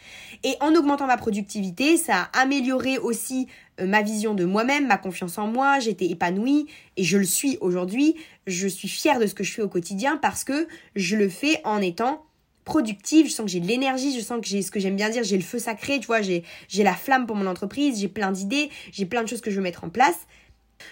[0.44, 3.48] Et en augmentant ma productivité, ça a amélioré aussi
[3.80, 7.58] euh, ma vision de moi-même, ma confiance en moi, j'étais épanouie et je le suis
[7.60, 8.14] aujourd'hui.
[8.46, 11.60] Je suis fière de ce que je fais au quotidien parce que je le fais
[11.64, 12.24] en étant
[12.64, 15.10] productive, je sens que j'ai de l'énergie, je sens que j'ai ce que j'aime bien
[15.10, 16.44] dire, j'ai le feu sacré, tu vois, j'ai
[16.76, 19.62] la flamme pour mon entreprise, j'ai plein d'idées, j'ai plein de choses que je veux
[19.62, 20.28] mettre en place.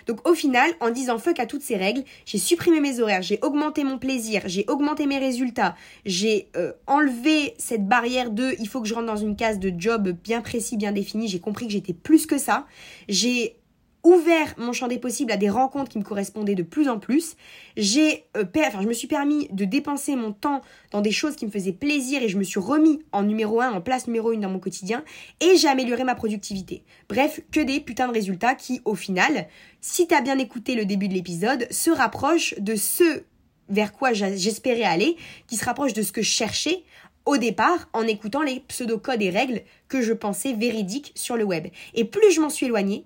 [0.07, 3.39] Donc au final, en disant fuck à toutes ces règles, j'ai supprimé mes horaires, j'ai
[3.43, 5.75] augmenté mon plaisir, j'ai augmenté mes résultats,
[6.05, 9.73] j'ai euh, enlevé cette barrière de il faut que je rentre dans une case de
[9.77, 12.67] job bien précis, bien défini, j'ai compris que j'étais plus que ça,
[13.09, 13.57] j'ai
[14.05, 17.37] ouvert mon champ des possibles à des rencontres qui me correspondaient de plus en plus.
[17.77, 21.47] J'ai, euh, enfin, je me suis permis de dépenser mon temps dans des choses qui
[21.47, 24.39] me faisaient plaisir et je me suis remis en numéro 1, en place numéro 1
[24.39, 25.05] dans mon quotidien
[25.41, 26.85] et j'ai amélioré ma productivité.
[27.09, 29.49] Bref, que des putains de résultats qui, au final,
[29.81, 33.23] si t'as bien écouté le début de l'épisode, se rapprochent de ce
[33.69, 36.85] vers quoi j'espérais aller, qui se rapproche de ce que je cherchais
[37.27, 41.67] au départ en écoutant les pseudo-codes et règles que je pensais véridiques sur le web.
[41.95, 43.05] Et plus je m'en suis éloignée,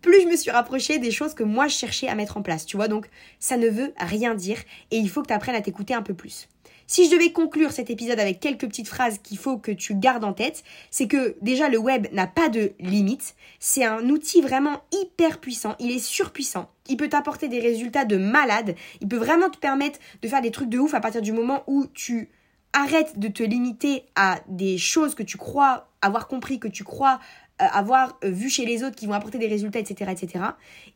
[0.00, 2.66] plus je me suis rapprochée des choses que moi je cherchais à mettre en place,
[2.66, 2.88] tu vois.
[2.88, 4.58] Donc ça ne veut rien dire
[4.90, 6.48] et il faut que tu apprennes à t'écouter un peu plus.
[6.90, 10.24] Si je devais conclure cet épisode avec quelques petites phrases qu'il faut que tu gardes
[10.24, 13.36] en tête, c'est que déjà le web n'a pas de limite.
[13.60, 15.76] C'est un outil vraiment hyper puissant.
[15.78, 16.68] Il est surpuissant.
[16.88, 18.74] Il peut t'apporter des résultats de malade.
[19.00, 21.62] Il peut vraiment te permettre de faire des trucs de ouf à partir du moment
[21.68, 22.28] où tu
[22.72, 27.20] arrêtes de te limiter à des choses que tu crois avoir compris, que tu crois
[27.66, 30.44] avoir euh, vu chez les autres qui vont apporter des résultats, etc., etc.,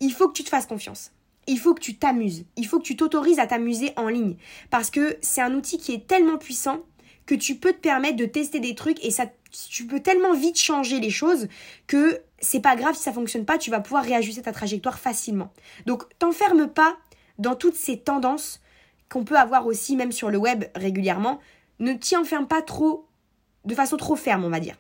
[0.01, 1.13] il faut que tu te fasses confiance.
[1.47, 2.45] Il faut que tu t'amuses.
[2.57, 4.37] Il faut que tu t'autorises à t'amuser en ligne.
[4.71, 6.81] Parce que c'est un outil qui est tellement puissant
[7.27, 10.59] que tu peux te permettre de tester des trucs et ça, tu peux tellement vite
[10.59, 11.49] changer les choses
[11.87, 15.53] que c'est pas grave si ça fonctionne pas, tu vas pouvoir réajuster ta trajectoire facilement.
[15.87, 16.97] Donc, t'enferme pas
[17.39, 18.61] dans toutes ces tendances
[19.09, 21.41] qu'on peut avoir aussi même sur le web régulièrement.
[21.79, 23.07] Ne t'y enferme pas trop
[23.65, 24.77] de façon trop ferme, on va dire.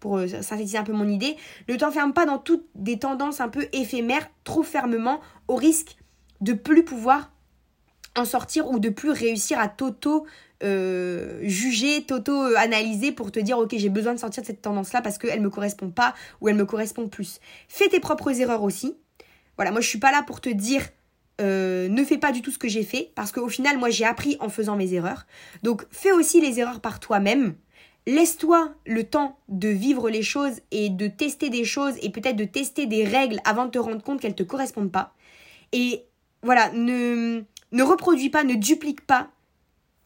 [0.00, 1.36] Pour euh, synthétiser un peu mon idée,
[1.68, 5.96] ne t'enferme pas dans toutes des tendances un peu éphémères trop fermement au risque
[6.40, 7.30] de plus pouvoir
[8.16, 10.26] en sortir ou de plus réussir à t'auto
[10.64, 15.16] euh, juger, t'auto-analyser pour te dire ok j'ai besoin de sortir de cette tendance-là parce
[15.16, 17.38] qu'elle me correspond pas ou elle me correspond plus.
[17.68, 18.96] Fais tes propres erreurs aussi.
[19.56, 20.82] Voilà, moi je suis pas là pour te dire
[21.40, 24.04] euh, ne fais pas du tout ce que j'ai fait parce qu'au final moi j'ai
[24.04, 25.26] appris en faisant mes erreurs.
[25.62, 27.54] Donc fais aussi les erreurs par toi-même
[28.08, 32.46] Laisse-toi le temps de vivre les choses et de tester des choses et peut-être de
[32.46, 35.12] tester des règles avant de te rendre compte qu'elles ne te correspondent pas.
[35.72, 36.06] Et
[36.42, 37.42] voilà, ne,
[37.82, 39.28] reproduis pas, ne duplique pas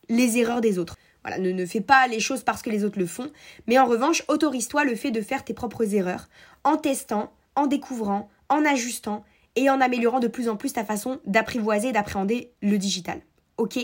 [0.09, 0.99] les erreurs des autres.
[1.23, 3.31] Voilà, ne, ne fais pas les choses parce que les autres le font,
[3.69, 6.29] mais en revanche, autorise-toi le fait de faire tes propres erreurs,
[6.65, 9.23] en testant, en découvrant, en ajustant
[9.55, 13.21] et en améliorant de plus en plus ta façon d'apprivoiser et d'appréhender le digital.
[13.63, 13.79] Ok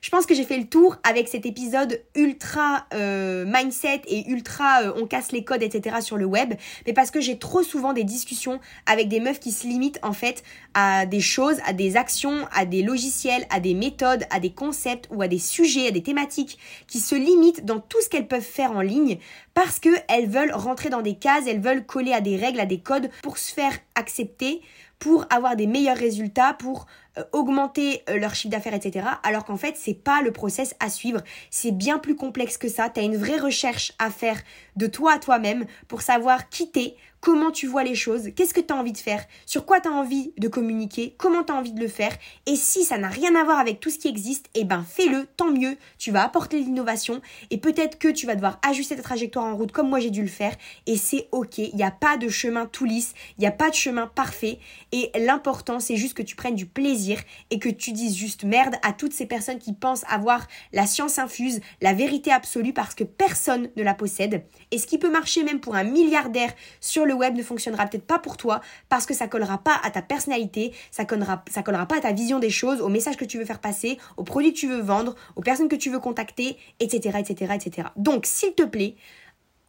[0.00, 4.82] Je pense que j'ai fait le tour avec cet épisode ultra euh, mindset et ultra
[4.82, 5.98] euh, on casse les codes, etc.
[6.00, 6.54] sur le web,
[6.84, 10.12] mais parce que j'ai trop souvent des discussions avec des meufs qui se limitent en
[10.12, 10.42] fait
[10.74, 15.06] à des choses, à des actions, à des logiciels, à des méthodes, à des concepts
[15.12, 16.58] ou à des sujets, à des thématiques
[16.88, 19.18] qui se limitent dans tout ce qu'elles peuvent faire en ligne
[19.54, 22.80] parce qu'elles veulent rentrer dans des cases, elles veulent coller à des règles, à des
[22.80, 24.60] codes pour se faire accepter,
[25.00, 26.86] pour avoir des meilleurs résultats, pour
[27.18, 29.06] euh, augmenter euh, leur chiffre d'affaires, etc.
[29.24, 31.22] Alors qu'en fait, c'est pas le process à suivre.
[31.50, 32.88] C'est bien plus complexe que ça.
[32.88, 34.40] Tu une vraie recherche à faire
[34.76, 38.60] de toi à toi-même pour savoir qui t'es, comment tu vois les choses, qu'est-ce que
[38.60, 41.56] tu as envie de faire, sur quoi tu as envie de communiquer, comment tu as
[41.56, 42.16] envie de le faire?
[42.46, 45.26] Et si ça n'a rien à voir avec tout ce qui existe, eh ben fais-le,
[45.36, 49.44] tant mieux, tu vas apporter l'innovation et peut-être que tu vas devoir ajuster ta trajectoire
[49.44, 50.54] en route comme moi j'ai dû le faire.
[50.86, 53.70] Et c'est ok, il n'y a pas de chemin tout lisse, il n'y a pas
[53.70, 54.58] de chemin parfait.
[54.92, 58.76] Et l'important c'est juste que tu prennes du plaisir et que tu dises juste merde
[58.82, 63.04] à toutes ces personnes qui pensent avoir la science infuse, la vérité absolue parce que
[63.04, 64.44] personne ne la possède.
[64.70, 68.06] Et ce qui peut marcher même pour un milliardaire sur le web ne fonctionnera peut-être
[68.06, 71.86] pas pour toi parce que ça collera pas à ta personnalité, ça collera, ça collera
[71.86, 74.52] pas à ta vision des choses, au message que tu veux faire passer, aux produits
[74.52, 77.88] que tu veux vendre, aux personnes que tu veux contacter, etc., etc., etc.
[77.96, 78.96] Donc, s'il te plaît,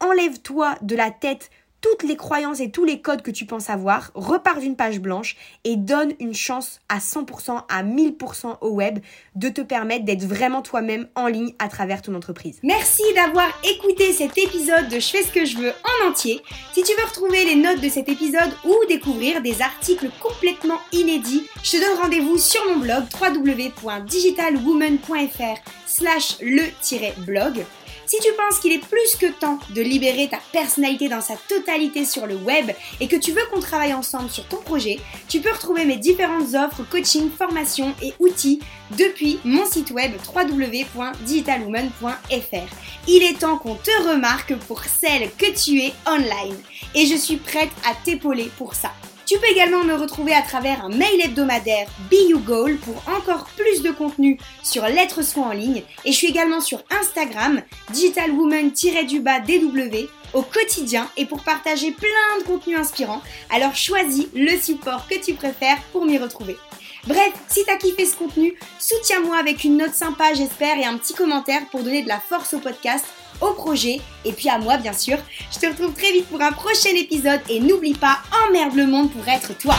[0.00, 1.50] enlève-toi de la tête
[1.82, 5.36] toutes les croyances et tous les codes que tu penses avoir, repars d'une page blanche
[5.64, 9.00] et donne une chance à 100%, à 1000% au web
[9.34, 12.58] de te permettre d'être vraiment toi-même en ligne à travers ton entreprise.
[12.62, 16.40] Merci d'avoir écouté cet épisode de Je fais ce que je veux en entier.
[16.72, 21.48] Si tu veux retrouver les notes de cet épisode ou découvrir des articles complètement inédits,
[21.62, 27.66] je te donne rendez-vous sur mon blog www.digitalwoman.fr slash le-blog.
[28.06, 32.04] Si tu penses qu'il est plus que temps de libérer ta personnalité dans sa totalité
[32.04, 35.52] sur le web et que tu veux qu'on travaille ensemble sur ton projet, tu peux
[35.52, 38.60] retrouver mes différentes offres, coaching, formation et outils
[38.98, 42.74] depuis mon site web www.digitalwoman.fr.
[43.08, 46.56] Il est temps qu'on te remarque pour celle que tu es online
[46.94, 48.92] et je suis prête à t'épauler pour ça.
[49.32, 53.80] Tu peux également me retrouver à travers un mail hebdomadaire Be Goal pour encore plus
[53.80, 55.84] de contenu sur l'être soi en ligne.
[56.04, 57.62] Et je suis également sur Instagram,
[57.92, 63.22] digitalwoman-dw au quotidien et pour partager plein de contenus inspirants.
[63.48, 66.58] Alors choisis le support que tu préfères pour m'y retrouver.
[67.06, 71.14] Bref, si t'as kiffé ce contenu, soutiens-moi avec une note sympa, j'espère, et un petit
[71.14, 73.06] commentaire pour donner de la force au podcast
[73.42, 75.18] au projet et puis à moi bien sûr.
[75.52, 78.18] Je te retrouve très vite pour un prochain épisode et n'oublie pas,
[78.48, 79.76] emmerde le monde pour être toi.